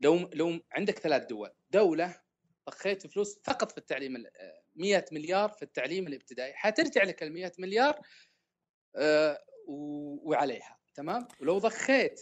[0.00, 2.23] لو لو عندك ثلاث دول دولة
[2.70, 6.52] ضخيت فلوس فقط في التعليم ال- آه، 100 مليار في التعليم الإبتدائي.
[6.54, 8.00] حترجع لك ال 100 مليار
[8.96, 9.38] آه،
[9.68, 12.20] وعليها تمام؟ ولو ضخيت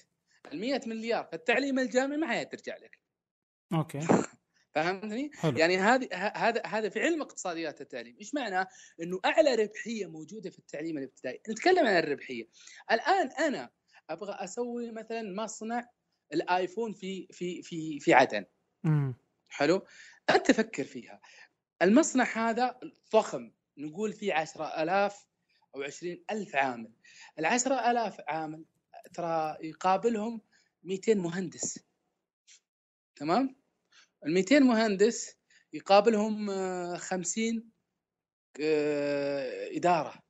[0.53, 2.99] ال 100 مليار في التعليم الجامعي ما حترجع لك.
[3.75, 3.99] أوكي.
[4.75, 5.59] فهمتني؟ حلو.
[5.59, 8.67] يعني هذه هذا هذا في علم اقتصاديات التعليم، إيش معناه؟
[9.03, 12.45] إنه أعلى ربحية موجودة في التعليم الإبتدائي، نتكلم عن الربحية.
[12.93, 13.71] الآن أنا
[14.11, 15.89] أبغى أسوي مثلا مصنع
[16.33, 18.45] الآيفون في في في في عدن،
[18.87, 19.15] امم
[19.49, 19.87] حلو؟
[20.31, 21.21] أنت فكر فيها.
[21.83, 22.81] المصنع هذا
[23.13, 25.27] ضخم نقول فيه 10000
[25.75, 26.93] أو 20000 عامل.
[27.39, 28.65] ال 10000 عامل
[29.15, 30.41] ترى يقابلهم
[30.83, 31.79] 200 مهندس.
[33.17, 33.57] تمام؟
[34.27, 35.37] ال 200 مهندس
[35.73, 37.71] يقابلهم آه، 50
[38.61, 40.23] آه، إدارة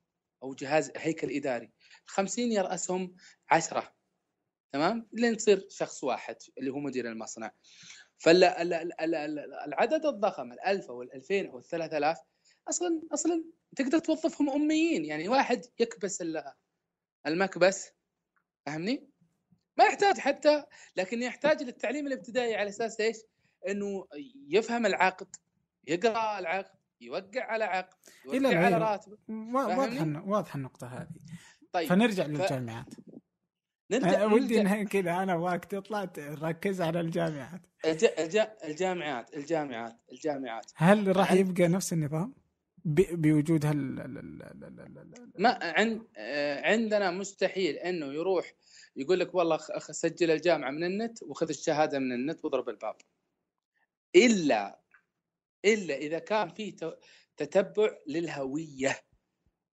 [0.43, 1.71] أو جهاز هيكل إداري
[2.05, 3.15] 50 يرأسهم
[3.49, 3.95] 10
[4.71, 7.51] تمام لين تصير شخص واحد اللي هو مدير المصنع
[8.23, 12.17] فالعدد الضخم ال1000 أو ال2000 أو ال3000
[12.69, 13.43] أصلا أصلا
[13.75, 16.43] تقدر توظفهم أميين يعني واحد يكبس ال-
[17.27, 17.89] المكبس
[18.65, 19.07] فاهمني؟
[19.77, 20.63] ما يحتاج حتى
[20.95, 23.17] لكن يحتاج للتعليم الابتدائي على أساس إيش؟
[23.67, 24.07] إنه
[24.47, 25.35] يفهم العقد
[25.87, 26.71] يقرأ العقد
[27.01, 27.93] يوقع على عقد
[28.25, 28.77] يوقع على إلا.
[28.77, 31.07] راتب وا- واضحة واضحة النقطة هذه
[31.71, 32.93] طيب فنرجع ف- للجامعات
[33.93, 37.61] نرجع ودي إنها كذا أنا وقت تطلع نركز على الجامعات.
[37.85, 38.05] الج...
[38.19, 38.39] الج...
[38.63, 40.71] الجامعات الجامعات الجامعات.
[40.75, 42.33] هل راح عن- يبقى نفس النظام؟
[42.85, 48.05] ب- بوجود هال ال- ال- ال- ال- ال- ال- ما عند آه، عندنا مستحيل إنه
[48.13, 48.53] يروح
[48.95, 52.95] يقول لك والله سجل الجامعة من النت وخذ الشهادة من النت واضرب الباب.
[54.15, 54.79] إلا
[55.65, 56.99] إلا إذا كان في ت-
[57.37, 58.99] تتبع للهوية.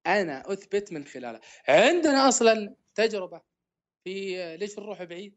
[0.06, 3.40] أنا أثبت من خلالها عندنا أصلا تجربة
[4.04, 5.34] في ليش نروح بعيد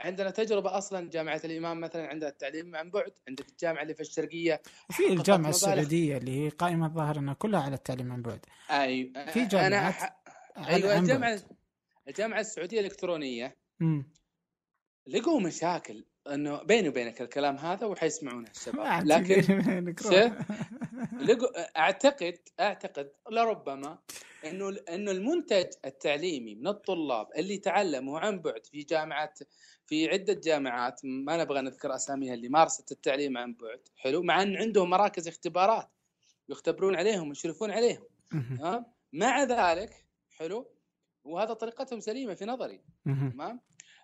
[0.00, 4.62] عندنا تجربة أصلا جامعة الإمام مثلا عندها التعليم عن بعد عندك الجامعة اللي في الشرقية
[4.90, 5.50] حققت الجامعة.
[5.50, 9.94] السعودية اللي هي قائمة الظاهر إنها كلها على التعليم عن بعد أيوه في أنا جامعات
[9.94, 10.22] ح...
[10.56, 11.42] أيوه الجامعة.
[12.08, 14.12] الجامعة السعودية الإلكترونية مم.
[15.06, 16.04] لقوا مشاكل
[16.34, 19.06] إنه بيني وبينك الكلام هذا وحيسمعونه الشباب.
[19.06, 19.58] لكن
[21.28, 23.98] لقوا اعتقد أعتقد لربما
[24.44, 29.34] إنه إنه المنتج التعليمي من الطلاب اللي تعلموا عن بعد في جامعه
[29.86, 34.56] في عدة جامعات ما نبغى نذكر أساميها اللي مارست التعليم عن بعد حلو؟ مع إن
[34.56, 35.88] عندهم مراكز اختبارات
[36.48, 38.04] يختبرون عليهم ويشرفون عليهم.
[38.30, 40.70] تمام؟ مع ذلك حلو؟
[41.24, 42.80] وهذا طريقتهم سليمة في نظري.
[43.04, 43.60] تمام؟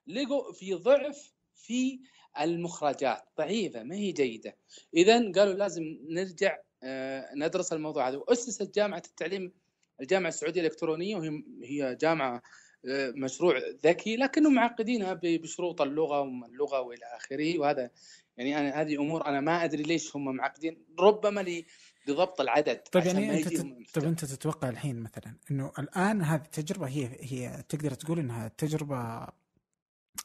[0.06, 1.32] لقوا في ضعف
[1.62, 2.00] في
[2.40, 3.22] المخرجات.
[3.38, 4.56] ضعيفة ما هي جيدة.
[4.94, 8.16] اذا قالوا لازم نرجع آه، ندرس الموضوع هذا.
[8.16, 9.52] وأسست جامعة التعليم
[10.00, 12.42] الجامعة السعودية الإلكترونية وهي هي جامعة
[12.88, 17.58] آه، مشروع ذكي لكنهم معقدينها بشروط اللغة وما اللغة وإلى آخره.
[17.58, 17.90] وهذا
[18.36, 20.84] يعني أنا هذه أمور أنا ما أدري ليش هم معقدين.
[20.98, 21.64] ربما لي
[22.06, 23.66] بضبط العدد طيب يعني أنت تت...
[23.94, 29.26] طيب أنت تتوقع الحين مثلا إنه الآن هذه التجربه هي هي تقدر تقول إنها تجربة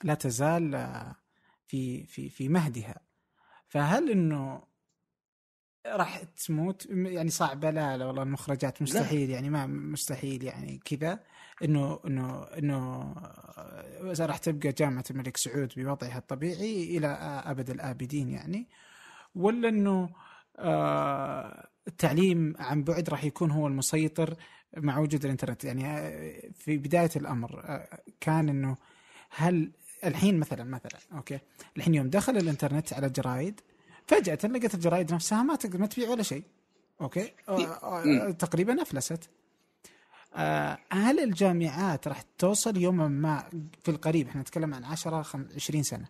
[0.03, 1.15] لا تزال آه،
[1.67, 2.99] في في في مهدها.
[3.67, 4.63] فهل إنه
[5.87, 7.69] راح تموت؟ يعني صعبة.
[7.69, 11.19] لا لا والله المخرجات مستحيل يعني ما مستحيل يعني كذا.
[11.63, 13.13] إنه إنه إنه
[14.19, 17.07] راح تبقى جامعة الملك سعود بوضعها الطبيعي إلى
[17.45, 18.67] أبد الآبدين يعني.
[19.35, 20.09] ولا إنه
[20.59, 24.35] آه، التعليم عن بعد راح يكون هو المسيطر
[24.77, 28.77] مع وجود الإنترنت؟ يعني آه، في بداية الأمر آه، كان إنه
[29.29, 29.71] هل
[30.05, 31.39] الحين مثلا مثلا أوكي.
[31.77, 33.61] الحين يوم دخل الإنترنت على الجرايد
[34.07, 36.43] فجأة لقيت الجرايد نفسها ما تقدر ما تبيع ولا شيء
[37.01, 37.31] أوكي.
[38.05, 38.31] مم.
[38.31, 39.29] تقريبا أفلست.
[40.35, 43.43] آه، هل الجامعات راح توصل يوما ما
[43.83, 46.05] في القريب إحنا نتكلم عن 10 خم- 20 سنة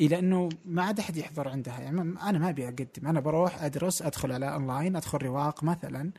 [0.00, 4.02] إلى إنه ما عاد أحد يحضر عندها؟ يعني أنا ما أبي أقدم أنا بروح أدرس
[4.02, 6.00] أدخل على اونلاين أدخل رواق مثلا.
[6.00, 6.12] آه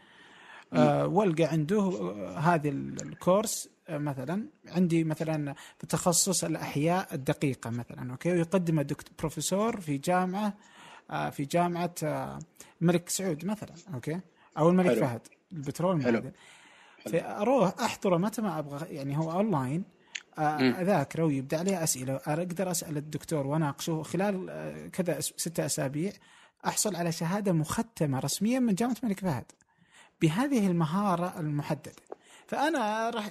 [1.05, 7.69] والقى عنده آه، هذه ال- ال course آه، مثلا عندي مثلا في تخصص الأحياء الدقيقة
[7.69, 10.53] مثلا أوكي ويقدم الدكتور بروفيسور في جامعة
[11.11, 12.39] آه في جامعة آه
[12.81, 14.19] الملك سعود مثلا أوكي
[14.57, 15.01] أو الملك حلو.
[15.01, 15.21] فهد
[15.51, 15.95] البترول.
[15.95, 16.31] المعدن
[17.11, 19.83] فأروح أحضره متى ما أبغى يعني هو أونلاين
[20.37, 20.59] آه،.
[20.59, 26.11] أذاكره ويبدأ عليه أسئلة أقدر أسأل الدكتور وأناقشه خلال آه، كذا ستة أسابيع
[26.65, 29.45] أحصل على شهادة مختمة رسميا من جامعة الملك فهد
[30.23, 32.03] بهذه المهارة المحددة.
[32.47, 33.29] فأنا راح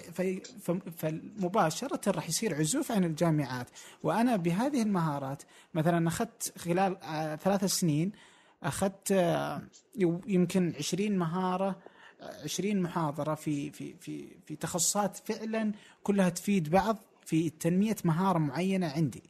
[0.97, 3.66] فمباشرة راح يصير عزوف عن الجامعات.
[4.03, 5.43] وأنا بهذه المهارات
[5.74, 8.12] مثلا أخذت خلال آه، ثلاث سنين
[8.62, 9.62] أخذت آه،
[10.26, 11.76] يمكن 20 مهارة
[12.45, 15.72] 20 محاضرة في في في في تخصصات فعلا
[16.03, 19.22] كلها تفيد بعض في تنمية مهارة معينة عندي.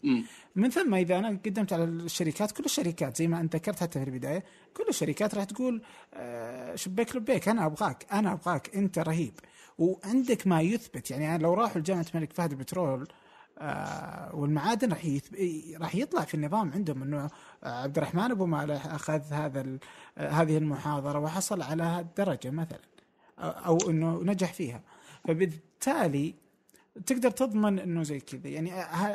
[0.56, 4.10] من ثم إذا أنا قدمت على الشركات كل الشركات زي ما أنت ذكرت حتى في
[4.10, 4.44] البداية
[4.76, 5.82] كل الشركات راح تقول
[6.14, 9.34] آه، شبيك لبيك أنا أبغاك أنا أبغاك أنت رهيب.
[9.78, 11.10] وعندك ما يثبت.
[11.10, 13.08] يعني أنا لو راحوا لجامعة الملك فهد البترول
[13.58, 15.34] آه، والمعادن راح يثب...
[15.80, 17.30] راح يطلع في النظام عندهم إنه
[17.64, 19.78] آه، عبد الرحمن أبو مالح أخذ هذا ال...
[20.18, 22.80] هذه المحاضرة وحصل على هالدرجه مثلا
[23.38, 24.82] أو إنه نجح فيها.
[25.28, 26.34] فبالتالي
[27.06, 28.70] تقدر تضمن إنه زي كذا؟ يعني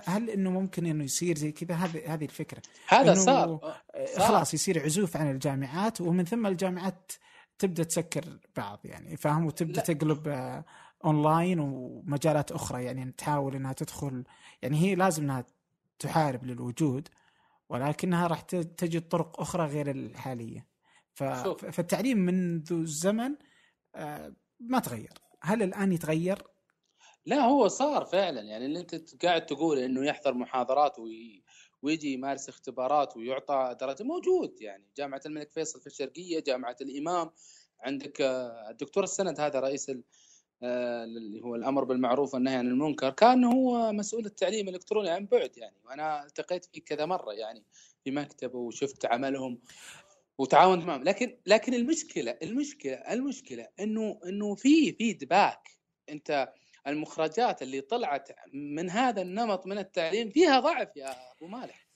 [0.05, 2.61] هل إنه ممكن إنه يصير زي كذا؟ هذه هذه الفكرة.
[2.87, 3.59] هذا صار
[4.05, 4.27] صار.
[4.27, 7.11] خلاص يصير عزوف عن الجامعات ومن ثم الجامعات
[7.59, 9.93] تبدأ تسكر بعض يعني فاهم؟ وتبدأ لا.
[9.93, 10.65] تقلب آه،
[11.05, 14.23] اونلاين ومجالات أخرى يعني تحاول إنها تدخل.
[14.61, 15.45] يعني هي لازم إنها
[15.99, 17.07] تحارب للوجود
[17.69, 20.65] ولكنها راح تجد طرق أخرى غير الحالية.
[21.13, 21.23] ف...
[21.23, 23.35] فالتعليم منذ الزمن
[23.95, 25.13] آه، ما تغير.
[25.41, 26.43] هل الآن يتغير؟
[27.27, 28.41] لا هو صار فعلا.
[28.41, 31.43] يعني اللي أنت قاعد تقول إنه يحضر محاضرات وي...
[31.81, 34.61] ويجي يمارس اختبارات ويعطى درجة موجود.
[34.61, 37.31] يعني جامعة الملك فيصل في الشرقية جامعة الإمام.
[37.79, 39.89] عندك آه، الدكتور السند هذا رئيس.
[40.63, 45.57] آه، اللي هو الأمر بالمعروف والنهي عن المنكر كان هو مسؤول التعليم الإلكتروني عن بعد.
[45.57, 47.63] يعني وأنا التقيت فيه كذا مرة يعني
[48.03, 49.59] في مكتبه وشفت عملهم
[50.37, 51.03] وتعاونت معهم.
[51.03, 55.69] لكن لكن المشكلة المشكلة المشكلة إنه إنه في فيدباك
[56.09, 56.53] أنت
[56.87, 61.87] المخرجات اللي طلعت من هذا النمط من التعليم فيها ضعف يا أبو مالح.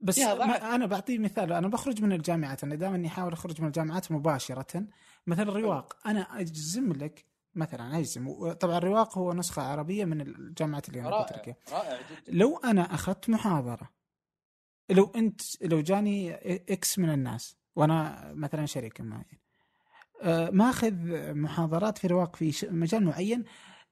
[0.00, 0.18] بس.
[0.18, 4.86] ما أنا بعطي مثال أنا بخرج من الجامعات أنا دائما احاول أخرج من الجامعات مباشرة.
[5.26, 7.24] مثلا الرواق أنا أجزم لك
[7.54, 12.32] مثلا أجزم طبعا الرواق هو نسخة عربية من الجامعات اللي أنا قلت لك رائع جدا.
[12.38, 13.90] لو أنا أخذت محاضرة
[14.90, 16.34] لو أنت لو جاني
[16.72, 19.40] إكس من الناس وأنا مثلا شركه معين
[20.22, 20.94] آه، ماخذ
[21.34, 23.44] محاضرات في رواق في مجال معين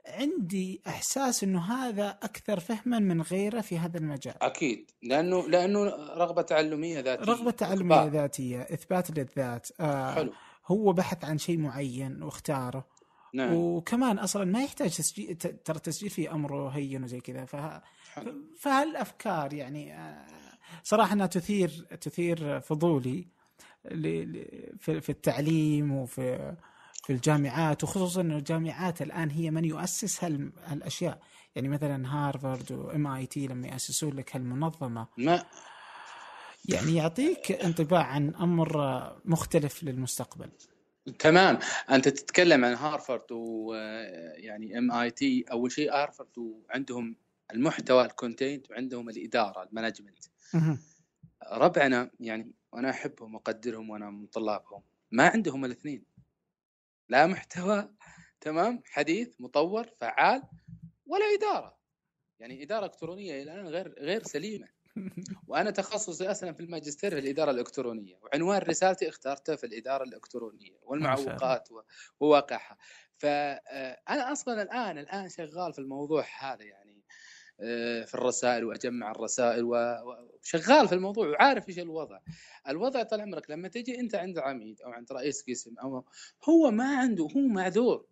[0.09, 4.43] عندي إحساس إنه هذا أكثر فهما من غيره في هذا المجال.
[4.43, 4.91] أكيد.
[5.03, 5.85] لأنه لأنه
[6.17, 7.25] رغبة تعلمية ذاتية.
[7.25, 8.13] رغبة تعلمية إثبات.
[8.13, 9.69] ذاتية إثبات للذات.
[9.81, 10.33] آه حلو.
[10.67, 12.87] هو بحث عن شيء معين واختاره.
[13.35, 13.55] نعم.
[13.55, 17.45] وكمان أصلا ما يحتاج تسجيل ترى التسجيل فيه أمره هين وزي كذا.
[17.45, 17.83] فه...
[18.59, 20.27] فهالأفكار يعني آه،
[20.83, 21.69] صراحة إنها تثير
[22.01, 23.39] تثير فضولي.
[24.79, 26.57] في التعليم وفي
[27.05, 30.53] في الجامعات وخصوصا إنه الجامعات الآن هي من يؤسس هال...
[30.65, 31.23] هالاشياء
[31.55, 35.07] يعني مثلا هارفارد و MIT لما يأسسون لك هالمنظمة.
[35.17, 35.45] ما.
[36.65, 38.73] يعني يعطيك انطباع عن أمر
[39.25, 40.51] مختلف للمستقبل.
[41.19, 41.59] تمام.
[41.91, 45.45] أنت تتكلم عن هارفارد ويعني MIT.
[45.51, 47.17] أول شيء هارفارد وعندهم
[47.55, 50.25] المحتوى ال content وعندهم الإدارة ال management.
[51.53, 54.83] ربعنا يعني وأنا أحبهم وأقدرهم وأنا من طلابهم.
[55.11, 56.05] ما عندهم الاثنين.
[57.09, 57.89] لا محتوى
[58.41, 60.43] تمام حديث مطور فعال
[61.07, 61.79] ولا إدارة.
[62.41, 64.69] يعني إدارة إلكترونية إلى الآن غير غير سليمة.
[65.49, 68.17] وأنا تخصصي أصلا في الماجستير في الإدارة الإلكترونية.
[68.23, 71.69] وعنوان رسالتي اخترته في الإدارة الإلكترونية والمعوقات
[72.21, 72.77] وواقعها
[73.17, 76.88] فانا أصلا الآن الآن شغال في الموضوع هذا يعني.
[76.88, 76.88] آه،
[78.07, 82.19] في الرسائل وأجمع الرسائل وشغال في الموضوع وعارف إيش الوضع.
[82.69, 86.05] الوضع طال عمرك لما تجي أنت عند عميد أو عند رئيس قسم أو
[86.49, 88.07] هو ما عنده هو معذور.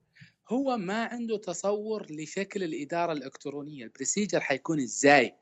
[0.48, 3.84] هو ما عنده تصور لشكل الإدارة الإلكترونية.
[3.84, 5.34] البروسيجر حيكون إزاي؟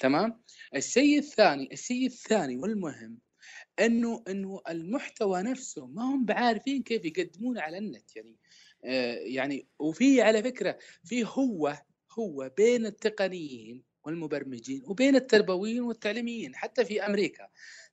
[0.00, 0.42] تمام؟
[0.74, 3.18] الشيء الثاني الشيء الثاني والمهم
[3.80, 8.16] إنه إنه المحتوى نفسه ما هم بعارفين كيف يقدمونه على النت.
[8.16, 8.36] يعني
[8.84, 11.76] آه يعني وفي على فكرة في هو
[12.18, 17.48] هو بين التقنيين والمبرمجين وبين التربويين والتعليميين حتى في أمريكا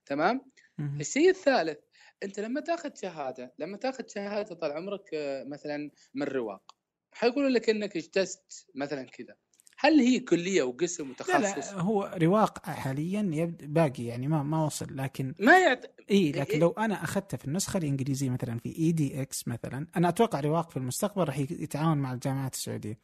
[0.05, 0.51] تمام.
[0.79, 1.77] الشيء الثالث
[2.23, 6.75] أنت لما تأخذ شهادة لما تأخذ شهادة طال عمرك آه، مثلا من رواق
[7.11, 9.35] حيقولوا لك إنك اجتزت مثلا كذا
[9.83, 14.65] هل هي كلية وقسم لا وتخصص لا هو رواق حاليا يبد باقي يعني ما ما
[14.65, 15.85] وصل لكن ما يعت...
[16.11, 16.59] إي لكن.
[16.59, 21.23] لو أنا أخذته في النسخة الإنجليزية مثلا في edX مثلا أنا أتوقع رواق في المستقبل
[21.23, 22.99] راح يتعاون مع الجامعات السعودية.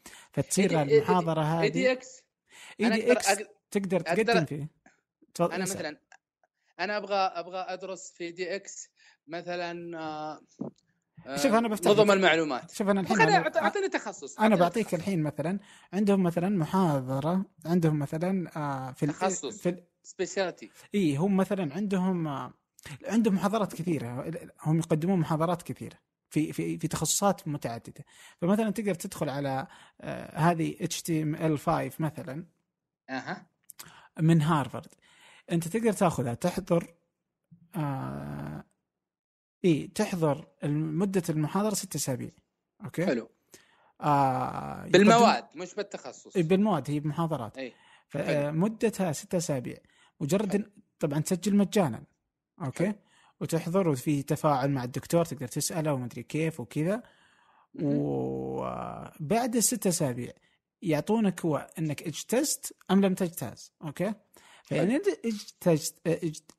[0.49, 1.91] تصير AD المحاضرة إي دي هذه.
[1.91, 2.23] إكس
[2.81, 4.69] edX؟ أقدر- تقدر أقدر- تقدم فيه.
[5.33, 5.61] تفضل أنا.
[5.63, 5.97] مثلا
[6.79, 8.89] أنا أبغى أبغى أدرس في edX
[9.27, 10.41] مثلا آه،
[11.35, 12.71] شوف أنا بفتح نظم المعلومات.
[12.71, 13.21] شوف أنا الحين
[13.57, 14.39] أعطيني تخصص.
[14.39, 14.93] أنا بعطيك.
[14.95, 15.59] الحين مثلا
[15.93, 19.61] عندهم مثلا محاضرة عندهم مثلا آه، في ال- تخصص.
[19.61, 20.71] في ال- speciality.
[20.95, 22.53] إي هم مثلا عندهم آه،
[23.05, 24.31] عندهم محاضرات كثيرة.
[24.63, 25.95] هم يقدمون محاضرات كثيرة
[26.29, 28.05] في في في تخصصات متعددة.
[28.41, 29.67] فمثلا تقدر تدخل على
[30.01, 32.45] آه، هذه HTML5 مثلا
[33.09, 33.45] أها.
[34.19, 34.93] من هارفارد.
[35.51, 36.93] أنت تقدر تاخذها تحضر
[37.75, 38.63] آه
[39.67, 42.29] إي تحضر مدة المحاضرة ست أسابيع.
[42.85, 43.29] أوكي؟ حلو.
[44.01, 46.35] آه بالمواد مش بالتخصص.
[46.35, 47.73] إيه، بالمواد هي بمحاضرات إي
[48.07, 49.77] فمدتها ست أسابيع.
[50.19, 52.03] مجرد طبعا تسجل مجانا.
[52.61, 52.93] أوكي؟
[53.41, 57.03] وتحضر وفي تفاعل مع الدكتور تقدر تسأله ومدري كيف وكذا.
[57.81, 60.31] وبعد الست أسابيع
[60.81, 63.73] يعطونك هو إنك اجتزت أم لم تجتاز.
[63.83, 64.13] أوكي؟
[64.69, 66.51] فإن أنت اجتزت اجت...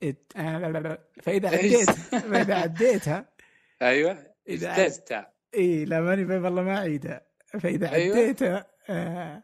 [1.23, 3.29] فإذا عديت فإذا عديتها
[3.83, 4.27] أيوه.
[4.49, 7.27] إذا اجتزت إي لا ماني والله ما أعيدها.
[7.61, 8.17] فإذا أيوة.
[8.17, 9.43] عديتها آه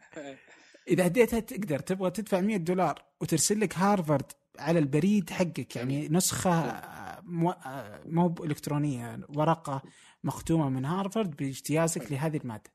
[0.87, 6.51] إذا عديتها تقدر تبغى تدفع 100 دولار وترسل لك هارفارد على البريد حقك يعني نسخة
[6.51, 9.81] آه، مو آه، مو إلكترونية ورقة
[10.23, 12.71] مختومة من هارفارد بإجتيازك لهذه المادة.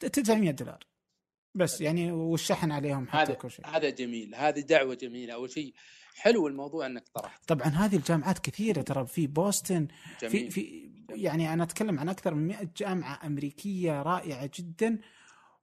[0.00, 0.89] تدفع 100 دولار.
[1.54, 3.66] بس يعني والشحن عليهم حتى هذا كل شيء.
[3.66, 5.34] هذا جميل هذه دعوة جميلة.
[5.34, 5.74] أول شيء
[6.14, 7.48] حلو الموضوع إنك طرحت.
[7.48, 9.88] طبعا هذه الجامعات كثيرة ترى في بوسطن
[10.18, 10.50] في جميل.
[10.50, 14.98] في يعني أنا أتكلم عن أكثر من 100 جامعة أمريكية رائعة جدا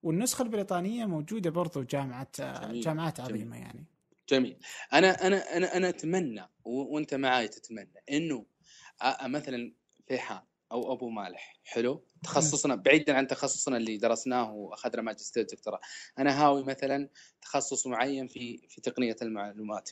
[0.04, 3.32] والنسخة البريطانية موجودة برضو جامعه جميل، جامعات جميل.
[3.32, 3.86] عظيمة يعني.
[4.30, 4.58] جميل.
[4.94, 8.46] أنا أنا أنا أنا أتمنى وأنت معاي تتمنى إنه
[9.26, 9.74] مثلا
[10.08, 11.58] فيحان أو أبو مالح.
[11.64, 15.80] حلو؟ تخصصنا بعيدا عن تخصصنا اللي درسناه وأخذنا ماجستير دكتوراه
[16.20, 17.10] أنا هاوي مثلا
[17.42, 19.90] تخصص معين في في تقنية المعلومات.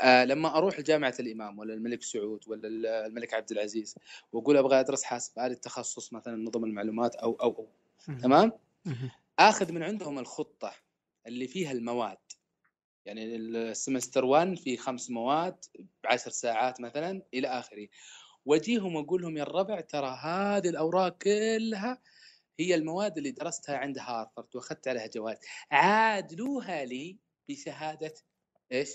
[0.00, 3.94] آه لما أروح لجامعة الإمام ولا الملك سعود ولا ال- الملك عبد العزيز
[4.32, 7.68] وأقول أبغى أدرس حاسب آلي التخصص مثلا نظم المعلومات أو أو أو.
[8.22, 8.52] تمام.
[9.38, 10.72] آخذ من عندهم الخطة
[11.26, 12.18] اللي فيها المواد.
[13.04, 15.64] يعني السمستر 1 في خمس مواد
[16.04, 17.88] بعشر ساعات مثلا إلى آخره.
[18.44, 21.98] واجيهم واقول لهم يا الربع ترى هذه الأوراق كلها
[22.60, 25.38] هي المواد اللي درستها عند هارفرد وأخذت عليها جوائز.
[25.70, 27.18] عادلوها لي
[27.48, 28.14] بشهادة
[28.72, 28.90] إيش؟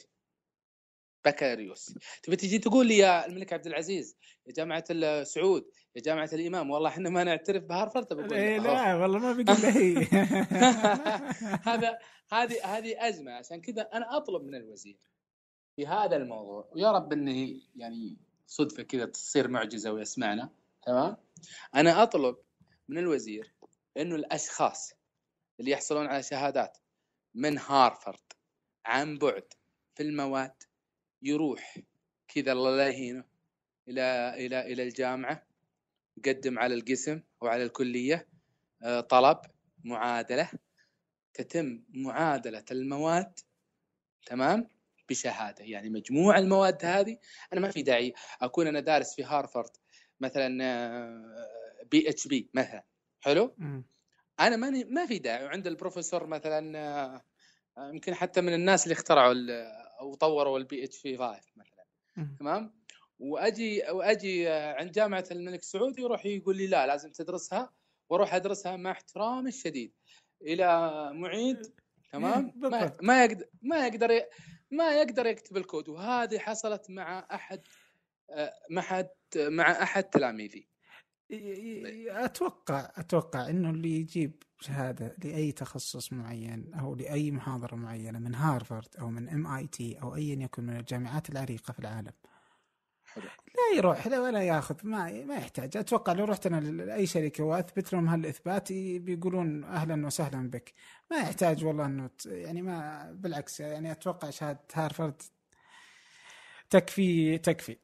[1.25, 1.93] بكالوريوس.
[2.23, 4.17] تبي تجي تقول لي يا الملك عبد العزيز
[4.47, 9.19] يا جامعة السعود يا جامعة الإمام والله إحنا ما نعترف بهارفرد بقول إيه لا والله
[9.19, 9.95] ما بقول هي
[11.69, 11.97] هذا
[12.31, 14.97] هذه هذه أزمة عشان كذا أنا أطلب من الوزير
[15.75, 18.17] في هذا الموضوع ويا رب إنه يعني
[18.47, 20.49] صدفة كذا تصير معجزة ويسمعنا
[20.85, 21.17] تمام؟
[21.75, 22.37] أنا أطلب
[22.87, 23.53] من الوزير
[23.97, 24.93] إنه الأشخاص
[25.59, 26.77] اللي يحصلون على شهادات
[27.35, 28.33] من هارفرد
[28.85, 29.53] عن بعد
[29.95, 30.63] في المواد
[31.21, 31.77] يروح
[32.27, 33.23] كذا الله لا يهينه
[33.87, 35.47] إلى إلى إلى الجامعة
[36.17, 38.27] يقدم على القسم أو على الكلية
[38.83, 39.37] آه، طلب
[39.83, 40.51] معادلة
[41.33, 43.39] تتم معادلة المواد
[44.25, 44.69] تمام؟
[45.09, 45.63] بشهادة.
[45.63, 47.17] يعني مجموع المواد هذه
[47.53, 49.71] أنا ما في داعي أكون أنا دارس في هارفرد
[50.19, 50.47] مثلا
[51.91, 52.83] PHP مثلا.
[53.21, 53.55] حلو.
[54.39, 55.45] أنا ماني ما في داعي.
[55.45, 57.21] وعند البروفيسور مثلا آه،
[57.77, 59.33] آه، يمكن حتى من الناس اللي اخترعوا
[59.99, 61.85] أو طوروا ال PHP 5 مثلا.
[62.39, 62.73] تمام؟
[63.19, 67.73] وأجي وأجي آه، عند جامعة الملك سعود يروح يقول لي لا لازم تدرسها.
[68.09, 69.93] وأروح أدرسها مع احترامي الشديد.
[70.41, 71.61] إلى معيد.
[72.11, 72.97] تمام؟ ما.
[73.01, 74.21] ما يقدر ما يقدر
[74.71, 77.61] ما يقدر يكتب الكود وهذه حصلت مع أحد
[78.29, 80.67] آه، مع احد مع أحد تلاميذي.
[82.25, 88.95] أتوقع أتوقع إنه اللي يجيب شهادة لأي تخصص معين أو لأي محاضرة معينة من هارفارد
[88.99, 92.11] أو من MIT أو أيا يكن من الجامعات العريقة في العالم
[93.21, 93.29] حلو.
[93.55, 95.77] لا يروح لا ولا ياخذ ما ما يحتاج.
[95.77, 100.73] أتوقع لو رحت أنا لأي شركة واثبت لهم هالإثبات بيقولون أهلا وسهلا بك.
[101.11, 105.21] ما يحتاج والله إنه يعني ما بالعكس يعني أتوقع شهادة هارفارد
[106.69, 107.77] تكفي تكفي.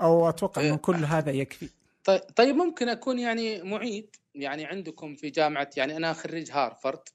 [0.00, 1.68] أو أتوقع إنه كل هذا يكفي.
[2.04, 7.08] طيب طيب ممكن أكون يعني معيد يعني عندكم في جامعة يعني أنا خريج هارفرد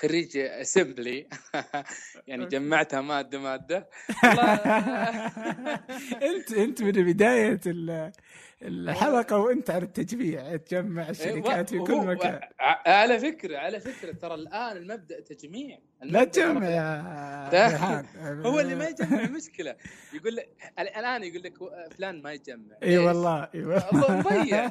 [0.00, 1.28] خريج اسمبلي
[2.28, 3.88] يعني جمعتها مادة مادة.
[6.30, 8.12] أنت أنت من بداية ال-
[8.62, 12.40] الحلقة وأنت على التجميع تجمع الشركات في كل مكان.
[12.86, 15.78] على فكرة على فكرة ترى الآن المبدأ تجميع.
[16.02, 18.42] لا تجمع يا.
[18.46, 19.76] هو اللي ما يجمع مشكلة.
[20.12, 21.54] يقول لك الآن يقول لك
[21.96, 22.76] فلان ما يجمع.
[22.82, 24.18] إي؟ والله إي والله.
[24.18, 24.70] مضيع